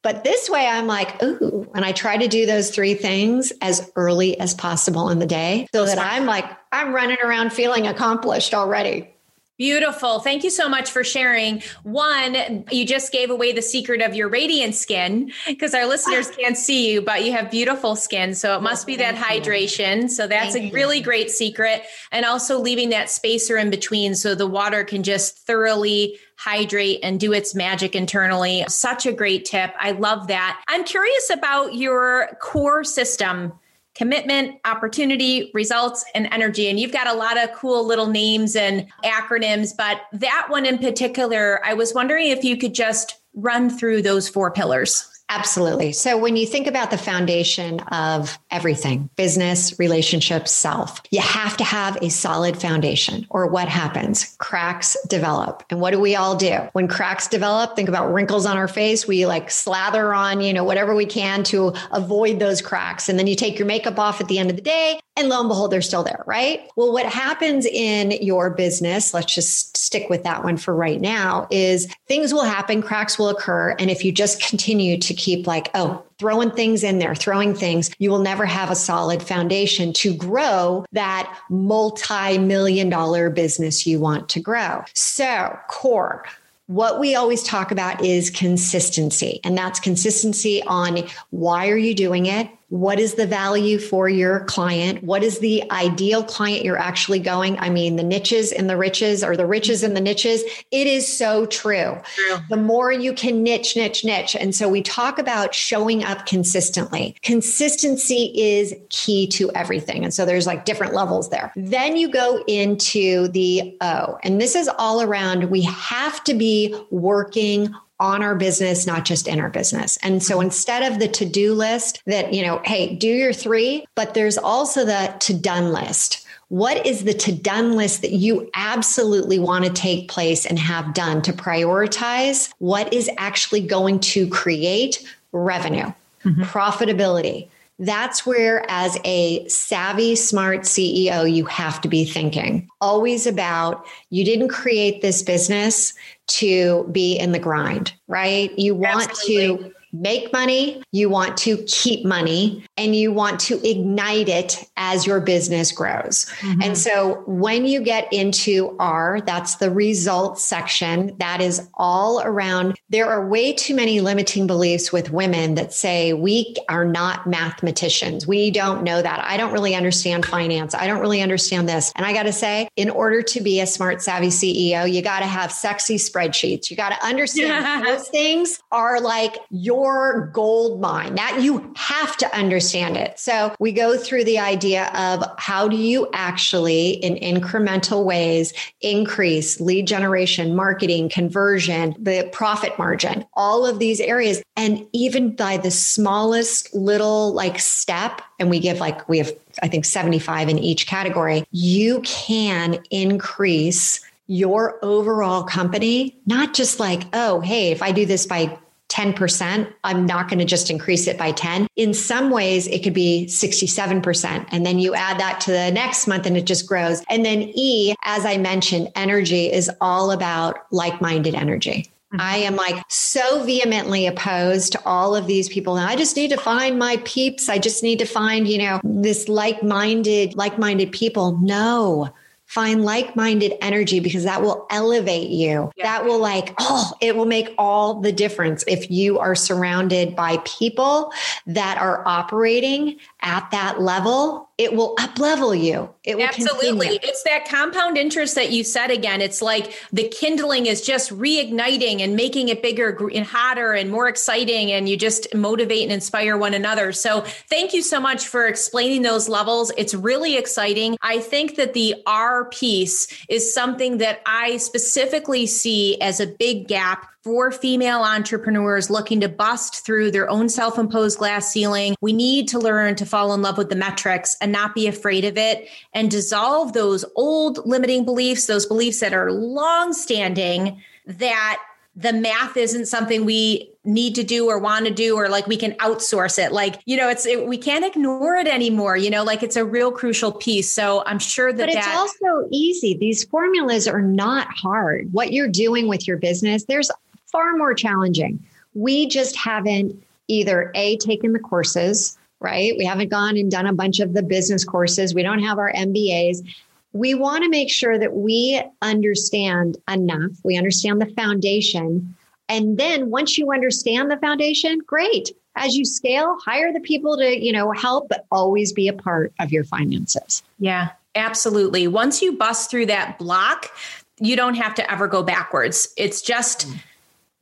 but 0.03 0.25
this 0.25 0.49
way, 0.49 0.67
I'm 0.67 0.87
like, 0.87 1.23
ooh, 1.23 1.71
and 1.75 1.85
I 1.85 1.93
try 1.93 2.17
to 2.17 2.27
do 2.27 2.47
those 2.47 2.71
three 2.71 2.95
things 2.95 3.53
as 3.61 3.91
early 3.97 4.39
as 4.41 4.55
possible 4.55 5.11
in 5.11 5.19
the 5.19 5.27
day 5.27 5.67
so 5.73 5.85
that 5.85 5.99
I'm 5.99 6.25
like, 6.25 6.45
I'm 6.73 6.95
running 6.95 7.19
around 7.23 7.53
feeling 7.53 7.87
accomplished 7.87 8.55
already. 8.55 9.15
Beautiful. 9.61 10.21
Thank 10.21 10.43
you 10.43 10.49
so 10.49 10.71
much 10.71 10.91
for 10.91 11.05
sharing. 11.05 11.63
One, 11.83 12.65
you 12.71 12.87
just 12.87 13.13
gave 13.13 13.29
away 13.29 13.53
the 13.53 13.61
secret 13.61 14.01
of 14.01 14.15
your 14.15 14.31
radiant 14.31 14.75
skin 14.75 15.33
because 15.47 15.75
our 15.75 15.85
listeners 15.85 16.31
can't 16.39 16.57
see 16.57 16.91
you, 16.91 17.03
but 17.03 17.27
you 17.27 17.33
have 17.33 17.51
beautiful 17.51 17.95
skin. 17.95 18.35
So 18.35 18.57
it 18.57 18.63
must 18.63 18.87
be 18.87 18.97
that 18.97 19.17
hydration. 19.17 20.09
So 20.09 20.27
that's 20.27 20.57
a 20.57 20.71
really 20.71 21.03
great 21.03 21.31
secret. 21.31 21.83
And 22.11 22.25
also 22.25 22.59
leaving 22.59 22.89
that 22.89 23.11
spacer 23.11 23.59
in 23.59 23.69
between 23.69 24.15
so 24.15 24.35
the 24.35 24.47
water 24.47 24.83
can 24.83 25.03
just 25.03 25.37
thoroughly 25.41 26.19
hydrate 26.39 27.01
and 27.03 27.21
do 27.21 27.35
its 27.35 27.55
magic 27.55 27.95
internally. 27.95 28.65
Such 28.67 29.05
a 29.05 29.13
great 29.13 29.45
tip. 29.45 29.75
I 29.79 29.91
love 29.91 30.29
that. 30.29 30.59
I'm 30.69 30.85
curious 30.85 31.29
about 31.29 31.75
your 31.75 32.39
core 32.41 32.83
system 32.83 33.53
commitment, 33.95 34.59
opportunity, 34.65 35.51
results, 35.53 36.05
and 36.15 36.29
energy. 36.33 36.69
And 36.69 36.79
you've 36.79 36.93
got 36.93 37.07
a 37.07 37.15
lot 37.15 37.43
of 37.43 37.53
cool 37.53 37.85
little 37.85 38.07
names 38.07 38.57
and 38.57 38.87
acronyms, 39.05 39.77
but 39.77 40.03
that 40.13 40.47
one 40.49 40.65
in 40.65 40.79
particular, 40.79 41.65
I 41.65 41.75
was 41.75 41.93
wondering 41.93 42.29
if 42.29 42.45
you 42.45 42.57
could 42.57 42.75
just 42.75 43.21
run 43.35 43.71
through 43.71 44.03
those 44.03 44.29
four 44.29 44.51
pillars. 44.51 45.10
Absolutely. 45.31 45.93
So 45.93 46.19
when 46.19 46.35
you 46.35 46.45
think 46.45 46.67
about 46.67 46.91
the 46.91 46.99
foundation 46.99 47.79
of 47.81 48.37
everything, 48.51 49.09
business, 49.15 49.79
relationships, 49.79 50.51
self, 50.51 51.01
you 51.13 51.21
have 51.21 51.57
to 51.59 51.65
have 51.65 51.97
a 52.03 52.11
solid 52.11 52.61
foundation 52.61 53.29
or 53.31 53.47
what 53.47 53.69
happens? 53.69 54.37
Cracks 54.39 54.97
develop. 55.09 55.63
And 55.71 55.81
what 55.81 55.93
do 55.93 56.01
we 56.01 56.17
all 56.17 56.35
do? 56.35 56.59
When 56.73 56.89
cracks 56.89 57.29
develop, 57.29 57.77
think 57.77 57.89
about 57.89 58.13
wrinkles 58.13 58.45
on 58.45 58.57
our 58.57 58.67
face. 58.67 59.07
We 59.07 59.25
like 59.25 59.53
slather 59.53 60.13
on, 60.13 60.41
you 60.41 60.53
know, 60.53 60.65
whatever 60.65 60.97
we 60.97 61.07
can 61.07 61.45
to 61.45 61.75
avoid 61.93 62.41
those 62.41 62.61
cracks. 62.61 63.09
And 63.09 63.17
then 63.17 63.29
you 63.29 63.37
take 63.37 63.57
your 63.57 63.67
makeup 63.67 64.01
off 64.01 64.21
at 64.21 64.27
the 64.27 64.41
end 64.41 64.51
of 64.51 64.57
the 64.57 64.63
day 64.63 65.01
and 65.17 65.29
lo 65.29 65.41
and 65.41 65.49
behold, 65.49 65.71
they're 65.71 65.83
still 65.83 66.03
there, 66.03 66.25
right? 66.27 66.63
Well, 66.77 66.93
what 66.93 67.07
happens 67.07 67.67
in 67.67 68.13
your 68.23 68.51
business, 68.51 69.13
let's 69.13 69.33
just 69.33 69.77
stick 69.77 70.09
with 70.09 70.25
that 70.25 70.43
one 70.43 70.57
for 70.57 70.75
right 70.75 71.01
now, 71.01 71.47
is 71.51 71.93
things 72.09 72.33
will 72.33 72.45
happen, 72.45 72.81
cracks 72.81 73.19
will 73.19 73.29
occur. 73.29 73.77
And 73.79 73.91
if 73.91 74.05
you 74.05 74.13
just 74.13 74.43
continue 74.43 74.99
to 74.99 75.15
keep 75.21 75.47
like, 75.47 75.71
oh, 75.75 76.03
throwing 76.19 76.51
things 76.51 76.83
in 76.83 76.99
there, 76.99 77.15
throwing 77.15 77.55
things, 77.55 77.91
you 77.99 78.11
will 78.11 78.19
never 78.19 78.47
have 78.47 78.71
a 78.71 78.75
solid 78.75 79.23
foundation 79.23 79.93
to 79.93 80.15
grow 80.15 80.85
that 80.93 81.39
multi 81.49 82.39
million 82.39 82.89
dollar 82.89 83.31
business 83.31 83.87
you 83.87 84.01
want 84.01 84.29
to 84.31 84.41
grow. 84.41 84.83
So, 84.95 85.57
core, 85.69 86.25
what 86.67 87.01
we 87.01 87.15
always 87.15 87.43
talk 87.43 87.73
about 87.73 88.05
is 88.05 88.31
consistency 88.31 89.41
and 89.43 89.59
that's 89.59 89.81
consistency 89.81 90.63
on 90.63 91.01
why 91.31 91.69
are 91.69 91.77
you 91.77 91.95
doing 91.95 92.27
it 92.27 92.49
what 92.71 93.01
is 93.01 93.15
the 93.15 93.27
value 93.27 93.81
for 93.81 94.09
your 94.09 94.45
client? 94.45 95.03
What 95.03 95.25
is 95.25 95.41
the 95.41 95.69
ideal 95.73 96.23
client 96.23 96.65
you're 96.65 96.79
actually 96.79 97.19
going? 97.19 97.59
I 97.59 97.69
mean, 97.69 97.97
the 97.97 98.05
niches 98.05 98.53
and 98.53 98.71
the 98.71 98.77
riches 98.77 99.25
or 99.25 99.37
the 99.37 99.45
riches 99.45 99.83
and 99.83 99.97
the 99.97 100.01
niches. 100.01 100.45
It 100.71 100.87
is 100.87 101.07
so 101.07 101.47
true. 101.47 101.99
true. 102.15 102.39
The 102.49 102.57
more 102.57 102.93
you 102.93 103.13
can 103.13 103.43
niche, 103.43 103.75
niche, 103.75 104.05
niche. 104.05 104.37
And 104.37 104.55
so 104.55 104.69
we 104.69 104.83
talk 104.83 105.19
about 105.19 105.53
showing 105.53 106.05
up 106.05 106.27
consistently. 106.27 107.17
Consistency 107.23 108.33
is 108.37 108.73
key 108.89 109.27
to 109.29 109.51
everything. 109.51 110.05
And 110.05 110.15
so 110.15 110.25
there's 110.25 110.47
like 110.47 110.65
different 110.65 110.95
levels 110.95 111.29
there. 111.29 111.53
Then 111.57 111.97
you 111.97 112.09
go 112.09 112.45
into 112.47 113.27
the 113.29 113.77
O, 113.81 114.17
and 114.23 114.41
this 114.41 114.55
is 114.55 114.71
all 114.79 115.03
around 115.03 115.51
we 115.51 115.63
have 115.63 116.23
to 116.25 116.35
be 116.35 116.77
working 116.91 117.75
on 118.01 118.23
our 118.23 118.35
business, 118.35 118.87
not 118.87 119.05
just 119.05 119.29
in 119.29 119.39
our 119.39 119.51
business. 119.51 119.99
And 120.03 120.23
so 120.23 120.41
instead 120.41 120.91
of 120.91 120.99
the 120.99 121.09
to 121.09 121.25
do 121.25 121.55
list 121.55 122.03
that, 122.07 122.33
you 122.33 122.43
know, 122.43 122.61
hey, 122.65 122.97
do 122.97 123.07
your 123.07 123.33
three, 123.33 123.87
but 123.95 124.15
there's 124.15 124.39
also 124.39 124.85
the 124.85 125.15
to 125.21 125.35
done 125.35 125.73
list. 125.73 126.27
What 126.49 126.85
is 126.85 127.05
the 127.05 127.15
to 127.15 127.33
done 127.33 127.77
list 127.77 128.03
that 128.03 128.13
you 128.13 128.51
absolutely 128.55 129.39
want 129.39 129.67
to 129.67 129.71
take 129.71 130.09
place 130.09 130.45
and 130.45 130.59
have 130.59 130.95
done 130.95 131.23
to 131.23 131.33
prioritize 131.33 132.51
what 132.59 132.93
is 132.93 133.09
actually 133.19 133.61
going 133.61 134.01
to 134.01 134.27
create 134.29 135.07
revenue, 135.31 135.93
mm-hmm. 136.25 136.43
profitability? 136.43 137.47
That's 137.83 138.27
where, 138.27 138.63
as 138.69 138.99
a 139.05 139.49
savvy, 139.49 140.15
smart 140.15 140.61
CEO, 140.61 141.33
you 141.33 141.47
have 141.47 141.81
to 141.81 141.89
be 141.89 142.05
thinking 142.05 142.69
always 142.83 143.27
about 143.27 143.87
you 144.11 144.23
didn't 144.23 144.49
create 144.49 145.01
this 145.01 145.23
business 145.23 145.95
to 146.27 146.87
be 146.93 147.17
in 147.17 147.33
the 147.33 147.39
grind, 147.39 147.95
right? 148.07 148.57
You 148.59 148.75
want 148.75 149.09
Absolutely. 149.11 149.71
to 149.71 149.75
make 149.93 150.33
money, 150.33 150.83
you 150.93 151.09
want 151.09 151.37
to 151.39 151.59
keep 151.65 152.05
money, 152.05 152.65
and 152.77 152.95
you 152.95 153.13
want 153.13 153.41
to 153.41 153.69
ignite 153.69 154.29
it 154.29 154.65
as 154.77 155.07
your 155.07 155.21
business 155.21 155.73
grows. 155.73 156.27
Mm-hmm. 156.41 156.63
And 156.63 156.79
so 156.79 157.23
when 157.27 157.67
you 157.67 157.81
get 157.81 158.13
into 158.13 158.77
R, 158.79 159.21
that's 159.21 159.57
the 159.57 159.71
results 159.71 160.45
section, 160.45 161.17
that 161.19 161.41
is 161.41 161.69
all 161.75 162.21
around. 162.23 162.77
There 162.89 163.07
are 163.07 163.27
way 163.27 163.53
too 163.53 163.75
many 163.75 164.01
limiting 164.01 164.47
beliefs 164.47 164.93
with 164.93 165.11
women 165.11 165.55
that 165.57 165.73
say 165.73 166.13
we 166.13 166.55
are 166.69 166.85
not 166.85 167.27
mathematicians. 167.27 168.27
We 168.27 168.51
don't 168.51 168.83
know 168.83 169.03
that. 169.03 169.21
I 169.25 169.37
don't 169.37 169.53
really 169.53 169.75
understand 169.75 170.25
finance. 170.25 170.75
I 170.75 170.87
don't 170.87 171.01
really 171.01 171.23
understand 171.23 171.69
this. 171.69 171.93
And 171.97 172.07
I 172.07 172.13
got 172.13 172.25
to 172.25 172.33
say, 172.33 172.69
in 172.77 172.91
order 172.91 173.23
to 173.23 173.41
be 173.41 173.61
a 173.61 173.67
smart, 173.67 174.03
savvy 174.03 174.29
CEO, 174.29 174.91
you 174.91 175.03
got 175.03 175.21
to 175.21 175.27
have 175.27 175.53
sexy 175.53 175.97
spreadsheets. 175.97 176.71
You 176.71 176.77
got 176.77 176.91
to 176.91 177.07
understand 177.07 177.87
those 177.87 178.09
things 178.09 178.61
are 178.71 179.01
like 179.01 179.39
your 179.51 179.80
your 179.81 180.27
gold 180.33 180.81
mine. 180.81 181.15
That 181.15 181.41
you 181.41 181.73
have 181.77 182.17
to 182.19 182.37
understand 182.37 182.97
it. 182.97 183.19
So 183.19 183.55
we 183.59 183.73
go 183.73 183.97
through 183.97 184.25
the 184.25 184.39
idea 184.39 184.91
of 184.95 185.25
how 185.39 185.69
do 185.69 185.77
you 185.77 186.09
actually, 186.13 186.91
in 186.91 187.15
incremental 187.15 188.05
ways, 188.05 188.53
increase 188.81 189.61
lead 189.61 189.87
generation, 189.87 190.55
marketing, 190.55 191.09
conversion, 191.09 191.95
the 191.99 192.29
profit 192.33 192.79
margin, 192.79 193.25
all 193.35 193.65
of 193.65 193.79
these 193.79 194.01
areas. 194.01 194.43
And 194.57 194.87
even 194.93 195.35
by 195.35 195.57
the 195.57 195.71
smallest 195.71 196.75
little 196.75 197.33
like 197.33 197.59
step, 197.59 198.21
and 198.39 198.51
we 198.51 198.61
give 198.61 198.81
like, 198.81 199.09
we 199.09 199.19
have, 199.19 199.33
I 199.63 199.69
think, 199.69 199.85
75 199.85 200.49
in 200.49 200.59
each 200.59 200.87
category, 200.87 201.45
you 201.51 202.01
can 202.03 202.83
increase 202.91 204.01
your 204.27 204.79
overall 204.85 205.43
company, 205.43 206.17
not 206.27 206.55
just 206.55 206.79
like, 206.79 207.03
oh, 207.13 207.41
hey, 207.41 207.73
if 207.73 207.83
I 207.83 207.91
do 207.91 208.07
this 208.07 208.27
by 208.27 208.57
10%, 208.91 209.73
I'm 209.85 210.05
not 210.05 210.29
going 210.29 210.41
to 210.41 210.45
just 210.45 210.71
increase 210.71 211.07
it 211.07 211.17
by 211.17 211.33
10. 211.33 211.67
In 211.77 211.95
some 211.95 212.31
ways, 212.31 212.67
it 212.67 212.83
could 212.83 212.93
be 212.93 213.27
67%. 213.27 214.47
And 214.51 214.67
then 214.67 214.79
you 214.79 214.95
add 214.95 215.19
that 215.21 215.41
to 215.43 215.53
the 215.53 215.71
next 215.71 216.07
month 216.07 216.27
and 216.27 216.37
it 216.37 216.45
just 216.45 216.67
grows. 216.67 217.03
And 217.09 217.25
then 217.25 217.53
E, 217.55 217.95
as 218.05 218.27
I 218.27 218.37
mentioned, 218.37 218.91
energy 218.97 219.51
is 219.51 219.71
all 219.81 220.11
about 220.11 220.59
like 220.73 221.01
minded 221.01 221.35
energy. 221.35 221.89
Mm-hmm. 222.13 222.21
I 222.21 222.37
am 222.39 222.57
like 222.57 222.83
so 222.89 223.45
vehemently 223.45 224.09
opposed 224.09 224.73
to 224.73 224.85
all 224.85 225.15
of 225.15 225.29
these 225.29 225.49
people. 225.49 225.77
And 225.77 225.89
I 225.89 225.95
just 225.95 226.17
need 226.17 226.31
to 226.31 226.37
find 226.37 226.77
my 226.77 226.97
peeps. 227.05 227.49
I 227.49 227.59
just 227.59 227.85
need 227.85 228.01
to 228.01 228.05
find, 228.05 228.49
you 228.49 228.59
know, 228.59 228.81
this 228.83 229.29
like 229.29 229.63
minded, 229.63 230.35
like 230.35 230.59
minded 230.59 230.91
people. 230.91 231.39
No, 231.41 232.13
find 232.51 232.85
like-minded 232.85 233.53
energy 233.61 234.01
because 234.01 234.25
that 234.25 234.43
will 234.43 234.67
elevate 234.71 235.31
you. 235.31 235.71
Yeah. 235.77 235.85
That 235.85 236.05
will 236.05 236.19
like, 236.19 236.53
oh, 236.59 236.93
it 237.01 237.15
will 237.15 237.25
make 237.25 237.55
all 237.57 238.01
the 238.01 238.11
difference 238.11 238.65
if 238.67 238.91
you 238.91 239.21
are 239.21 239.37
surrounded 239.37 240.17
by 240.17 240.39
people 240.39 241.13
that 241.47 241.79
are 241.79 242.03
operating 242.09 242.99
at 243.21 243.49
that 243.53 243.81
level 243.81 244.50
it 244.61 244.75
will 244.75 244.95
up 245.01 245.19
level 245.19 245.55
you. 245.55 245.89
It 246.05 246.19
will 246.19 246.25
absolutely. 246.25 246.89
Continue. 246.89 246.99
It's 247.03 247.23
that 247.23 247.49
compound 247.49 247.97
interest 247.97 248.35
that 248.35 248.53
you 248.53 248.63
said 248.63 248.91
again. 248.91 249.23
It's 249.23 249.41
like 249.41 249.75
the 249.91 250.07
kindling 250.09 250.67
is 250.67 250.83
just 250.83 251.11
reigniting 251.11 252.03
and 252.03 252.15
making 252.15 252.51
it 252.51 252.63
bigger 252.63 253.09
and 253.15 253.25
hotter 253.25 253.73
and 253.73 253.91
more 253.91 254.07
exciting, 254.07 254.71
and 254.71 254.87
you 254.87 254.99
just 254.99 255.35
motivate 255.35 255.85
and 255.85 255.93
inspire 255.93 256.37
one 256.37 256.53
another. 256.53 256.93
So, 256.93 257.23
thank 257.49 257.73
you 257.73 257.81
so 257.81 257.99
much 258.01 258.27
for 258.27 258.47
explaining 258.47 259.01
those 259.01 259.31
levels. 259.31 259.73
It's 259.79 259.95
really 259.95 260.37
exciting. 260.37 260.99
I 261.01 261.21
think 261.21 261.57
that 261.57 261.73
the 261.73 261.95
R 262.07 262.51
piece 262.51 263.25
is 263.31 263.55
something 263.55 263.97
that 263.99 264.21
I 264.27 264.59
specifically 264.59 265.47
see 265.47 265.99
as 266.03 266.21
a 266.21 266.27
big 266.27 266.69
gap 266.69 267.07
for 267.23 267.51
female 267.51 268.01
entrepreneurs 268.03 268.89
looking 268.89 269.21
to 269.21 269.29
bust 269.29 269.85
through 269.85 270.11
their 270.11 270.29
own 270.31 270.49
self 270.49 270.79
imposed 270.79 271.19
glass 271.19 271.51
ceiling. 271.51 271.95
We 272.01 272.13
need 272.13 272.49
to 272.49 272.59
learn 272.59 272.95
to 272.97 273.07
fall 273.07 273.35
in 273.35 273.43
love 273.43 273.59
with 273.59 273.69
the 273.69 273.77
metrics 273.77 274.37
and 274.41 274.53
not 274.53 274.75
be 274.75 274.87
afraid 274.87 275.25
of 275.25 275.37
it 275.37 275.69
and 275.93 276.11
dissolve 276.11 276.73
those 276.73 277.05
old 277.17 277.67
limiting 277.67 278.05
beliefs, 278.05 278.47
those 278.47 278.67
beliefs 278.67 279.01
that 279.01 279.13
are 279.13 279.33
long 279.33 279.93
standing 279.93 280.83
that 281.07 281.61
the 281.97 282.13
math 282.13 282.57
isn't 282.57 282.87
something 282.87 283.25
we 283.25 283.71
need 283.85 284.15
to 284.15 284.23
do 284.23 284.47
or 284.49 284.59
want 284.59 284.87
to 284.87 284.93
do 284.93 285.17
or 285.17 285.29
like 285.29 285.47
we 285.47 285.57
can 285.57 285.73
outsource 285.75 286.39
it. 286.39 286.53
Like 286.53 286.81
you 286.85 286.97
know 286.97 287.09
it's 287.09 287.27
it, 287.27 287.47
we 287.47 287.59
can't 287.59 287.85
ignore 287.85 288.37
it 288.37 288.47
anymore 288.47 288.97
you 288.97 289.11
know 289.11 289.25
like 289.25 289.43
it's 289.43 289.57
a 289.57 289.65
real 289.65 289.91
crucial 289.91 290.33
piece. 290.33 290.73
So 290.73 291.03
i'm 291.07 291.19
sure 291.19 291.53
that 291.53 291.67
but 291.67 291.75
it's 291.75 291.87
that- 291.87 291.97
also 291.97 292.49
easy. 292.51 292.97
These 292.97 293.25
formulas 293.25 293.89
are 293.89 294.03
not 294.03 294.47
hard. 294.51 295.13
What 295.13 295.33
you're 295.33 295.49
doing 295.49 295.89
with 295.89 296.07
your 296.07 296.17
business 296.17 296.65
there's 296.65 296.91
far 297.31 297.57
more 297.57 297.75
challenging. 297.75 298.43
We 298.75 299.07
just 299.07 299.37
haven't 299.37 300.03
either 300.29 300.71
A, 300.75 300.97
taken 300.99 301.33
the 301.33 301.39
courses, 301.39 302.17
right? 302.41 302.75
We 302.79 302.85
haven't 302.85 303.09
gone 303.09 303.37
and 303.37 303.51
done 303.51 303.67
a 303.67 303.73
bunch 303.73 304.01
of 304.01 304.15
the 304.15 304.23
business 304.23 304.65
courses. 304.65 305.15
We 305.15 305.23
don't 305.23 305.43
have 305.43 305.59
our 305.59 305.73
MBAs. 305.73 306.47
we 306.93 307.15
want 307.15 307.45
to 307.45 307.51
make 307.51 307.71
sure 307.71 307.99
that 307.99 308.15
we 308.15 308.61
understand 308.83 309.77
enough, 309.89 310.33
we 310.43 310.57
understand 310.57 311.01
the 311.01 311.07
foundation. 311.15 312.17
And 312.49 312.79
then 312.79 313.11
once 313.11 313.39
you 313.39 313.53
understand 313.53 314.11
the 314.11 314.17
foundation, 314.17 314.81
great. 314.85 315.31
As 315.55 315.77
you 315.77 315.85
scale, 315.85 316.37
hire 316.45 316.73
the 316.73 316.81
people 316.81 317.17
to, 317.17 317.45
you 317.45 317.53
know, 317.53 317.71
help, 317.73 318.09
but 318.09 318.27
always 318.33 318.73
be 318.73 318.89
a 318.89 318.93
part 318.93 319.33
of 319.39 319.53
your 319.53 319.63
finances. 319.63 320.43
Yeah, 320.59 320.91
absolutely. 321.15 321.87
Once 321.87 322.23
you 322.23 322.37
bust 322.37 322.71
through 322.71 322.87
that 322.87 323.19
block, 323.19 323.71
you 324.19 324.37
don't 324.37 324.55
have 324.55 324.75
to 324.77 324.91
ever 324.91 325.07
go 325.07 325.23
backwards. 325.23 325.93
It's 325.97 326.23
just 326.23 326.69
mm. 326.69 326.81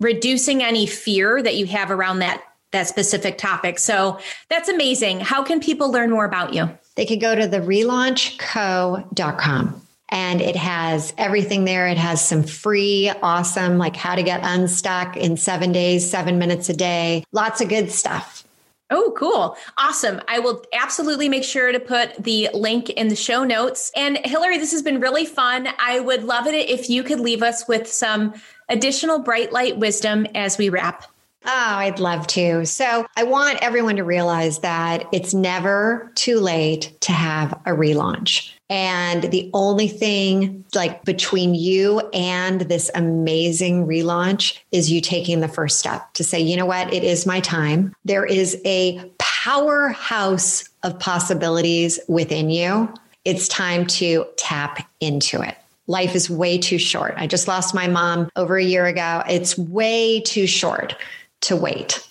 Reducing 0.00 0.62
any 0.62 0.86
fear 0.86 1.42
that 1.42 1.56
you 1.56 1.66
have 1.66 1.90
around 1.90 2.20
that 2.20 2.42
that 2.72 2.86
specific 2.86 3.38
topic. 3.38 3.78
So 3.78 4.18
that's 4.50 4.68
amazing. 4.68 5.20
How 5.20 5.42
can 5.42 5.58
people 5.58 5.90
learn 5.90 6.10
more 6.10 6.26
about 6.26 6.52
you? 6.52 6.68
They 6.96 7.06
could 7.06 7.20
go 7.20 7.34
to 7.34 7.46
the 7.46 7.60
relaunchco.com 7.60 9.82
and 10.10 10.40
it 10.40 10.56
has 10.56 11.12
everything 11.18 11.64
there. 11.64 11.86
It 11.86 11.98
has 11.98 12.26
some 12.26 12.42
free, 12.42 13.10
awesome, 13.22 13.78
like 13.78 13.96
how 13.96 14.14
to 14.14 14.22
get 14.22 14.40
unstuck 14.42 15.16
in 15.16 15.36
seven 15.36 15.72
days, 15.72 16.08
seven 16.08 16.38
minutes 16.38 16.68
a 16.68 16.74
day, 16.74 17.24
lots 17.32 17.60
of 17.60 17.68
good 17.68 17.90
stuff. 17.90 18.44
Oh, 18.90 19.12
cool. 19.18 19.54
Awesome. 19.76 20.22
I 20.28 20.38
will 20.38 20.64
absolutely 20.72 21.28
make 21.28 21.44
sure 21.44 21.72
to 21.72 21.80
put 21.80 22.24
the 22.24 22.48
link 22.54 22.88
in 22.88 23.08
the 23.08 23.16
show 23.16 23.44
notes. 23.44 23.92
And 23.94 24.18
Hilary, 24.24 24.56
this 24.56 24.72
has 24.72 24.80
been 24.80 24.98
really 24.98 25.26
fun. 25.26 25.68
I 25.78 26.00
would 26.00 26.24
love 26.24 26.46
it 26.46 26.54
if 26.54 26.88
you 26.88 27.02
could 27.02 27.20
leave 27.20 27.42
us 27.42 27.68
with 27.68 27.86
some 27.86 28.32
additional 28.68 29.20
bright 29.20 29.52
light 29.52 29.78
wisdom 29.78 30.26
as 30.34 30.58
we 30.58 30.68
wrap. 30.68 31.04
Oh, 31.44 31.50
I'd 31.52 32.00
love 32.00 32.26
to. 32.28 32.66
So, 32.66 33.06
I 33.16 33.22
want 33.22 33.62
everyone 33.62 33.96
to 33.96 34.04
realize 34.04 34.58
that 34.58 35.06
it's 35.12 35.32
never 35.32 36.12
too 36.14 36.40
late 36.40 36.92
to 37.02 37.12
have 37.12 37.52
a 37.64 37.70
relaunch. 37.70 38.52
And 38.70 39.22
the 39.24 39.50
only 39.54 39.88
thing 39.88 40.64
like 40.74 41.04
between 41.04 41.54
you 41.54 42.00
and 42.12 42.62
this 42.62 42.90
amazing 42.94 43.86
relaunch 43.86 44.58
is 44.72 44.90
you 44.90 45.00
taking 45.00 45.40
the 45.40 45.48
first 45.48 45.78
step 45.78 46.12
to 46.14 46.24
say, 46.24 46.38
you 46.38 46.56
know 46.56 46.66
what, 46.66 46.92
it 46.92 47.02
is 47.02 47.24
my 47.24 47.40
time. 47.40 47.94
There 48.04 48.26
is 48.26 48.60
a 48.66 49.10
powerhouse 49.18 50.68
of 50.82 50.98
possibilities 50.98 51.98
within 52.08 52.50
you. 52.50 52.92
It's 53.24 53.48
time 53.48 53.86
to 53.86 54.26
tap 54.36 54.86
into 55.00 55.40
it. 55.40 55.56
Life 55.88 56.14
is 56.14 56.30
way 56.30 56.58
too 56.58 56.78
short. 56.78 57.14
I 57.16 57.26
just 57.26 57.48
lost 57.48 57.74
my 57.74 57.88
mom 57.88 58.30
over 58.36 58.56
a 58.56 58.64
year 58.64 58.86
ago. 58.86 59.22
It's 59.28 59.58
way 59.58 60.20
too 60.20 60.46
short 60.46 60.94
to 61.40 61.56
wait. 61.56 62.06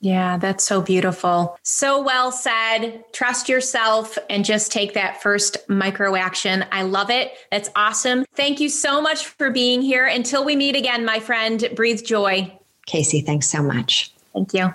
Yeah, 0.00 0.38
that's 0.38 0.62
so 0.62 0.80
beautiful. 0.80 1.58
So 1.64 2.00
well 2.00 2.30
said. 2.30 3.02
Trust 3.12 3.48
yourself 3.48 4.16
and 4.30 4.44
just 4.44 4.70
take 4.70 4.94
that 4.94 5.20
first 5.20 5.56
micro 5.68 6.14
action. 6.14 6.64
I 6.70 6.82
love 6.82 7.10
it. 7.10 7.32
That's 7.50 7.68
awesome. 7.74 8.24
Thank 8.34 8.60
you 8.60 8.68
so 8.68 9.02
much 9.02 9.26
for 9.26 9.50
being 9.50 9.82
here. 9.82 10.06
Until 10.06 10.44
we 10.44 10.54
meet 10.54 10.76
again, 10.76 11.04
my 11.04 11.18
friend, 11.18 11.68
breathe 11.74 12.04
joy. 12.04 12.52
Casey, 12.86 13.20
thanks 13.20 13.48
so 13.48 13.60
much. 13.60 14.12
Thank 14.32 14.54
you. 14.54 14.72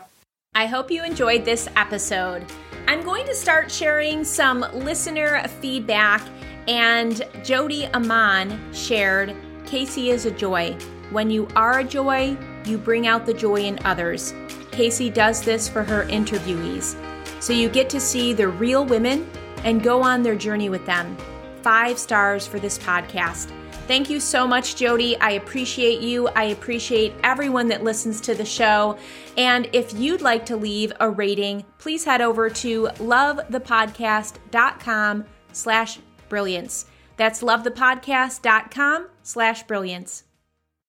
I 0.56 0.66
hope 0.66 0.92
you 0.92 1.04
enjoyed 1.04 1.46
this 1.46 1.70
episode. 1.78 2.46
I'm 2.88 3.02
going 3.02 3.26
to 3.26 3.34
start 3.34 3.72
sharing 3.72 4.26
some 4.26 4.66
listener 4.74 5.48
feedback, 5.62 6.22
and 6.68 7.22
Jody 7.44 7.88
Aman 7.94 8.74
shared 8.74 9.36
Casey 9.66 10.10
is 10.10 10.26
a 10.26 10.32
joy. 10.32 10.74
When 11.12 11.30
you 11.30 11.48
are 11.56 11.80
a 11.80 11.84
joy, 11.84 12.38
you 12.66 12.78
bring 12.78 13.08
out 13.08 13.26
the 13.26 13.34
joy 13.34 13.62
in 13.62 13.80
others. 13.86 14.34
Casey 14.72 15.10
does 15.10 15.42
this 15.42 15.68
for 15.68 15.84
her 15.84 16.06
interviewees. 16.06 16.96
So 17.42 17.54
you 17.54 17.70
get 17.70 17.90
to 17.90 18.00
see 18.00 18.34
the 18.34 18.48
real 18.48 18.86
women 18.86 19.30
and 19.64 19.84
go 19.84 20.02
on 20.02 20.24
their 20.24 20.36
journey 20.36 20.70
with 20.70 20.86
them. 20.86 21.18
Five 21.62 21.98
stars 21.98 22.46
for 22.46 22.60
this 22.60 22.78
podcast. 22.78 23.52
Thank 23.88 24.10
you 24.10 24.20
so 24.22 24.48
much, 24.48 24.78
Jody. 24.78 25.20
I 25.20 25.32
appreciate 25.32 26.00
you. 26.00 26.30
I 26.30 26.46
appreciate 26.46 27.14
everyone 27.24 27.68
that 27.68 27.84
listens 27.84 28.22
to 28.22 28.34
the 28.34 28.46
show. 28.46 28.98
And 29.38 29.68
if 29.74 29.94
you'd 29.94 30.22
like 30.22 30.46
to 30.46 30.56
leave 30.56 30.94
a 31.02 31.10
rating, 31.10 31.66
please 31.80 32.06
head 32.06 32.22
over 32.22 32.50
to 32.50 32.84
lovethepodcast.com 32.84 35.26
slash 35.52 36.00
brilliance. 36.30 36.86
That's 37.18 37.42
lovethepodcast.com 37.44 39.08
slash 39.22 39.64
brilliance. 39.64 40.24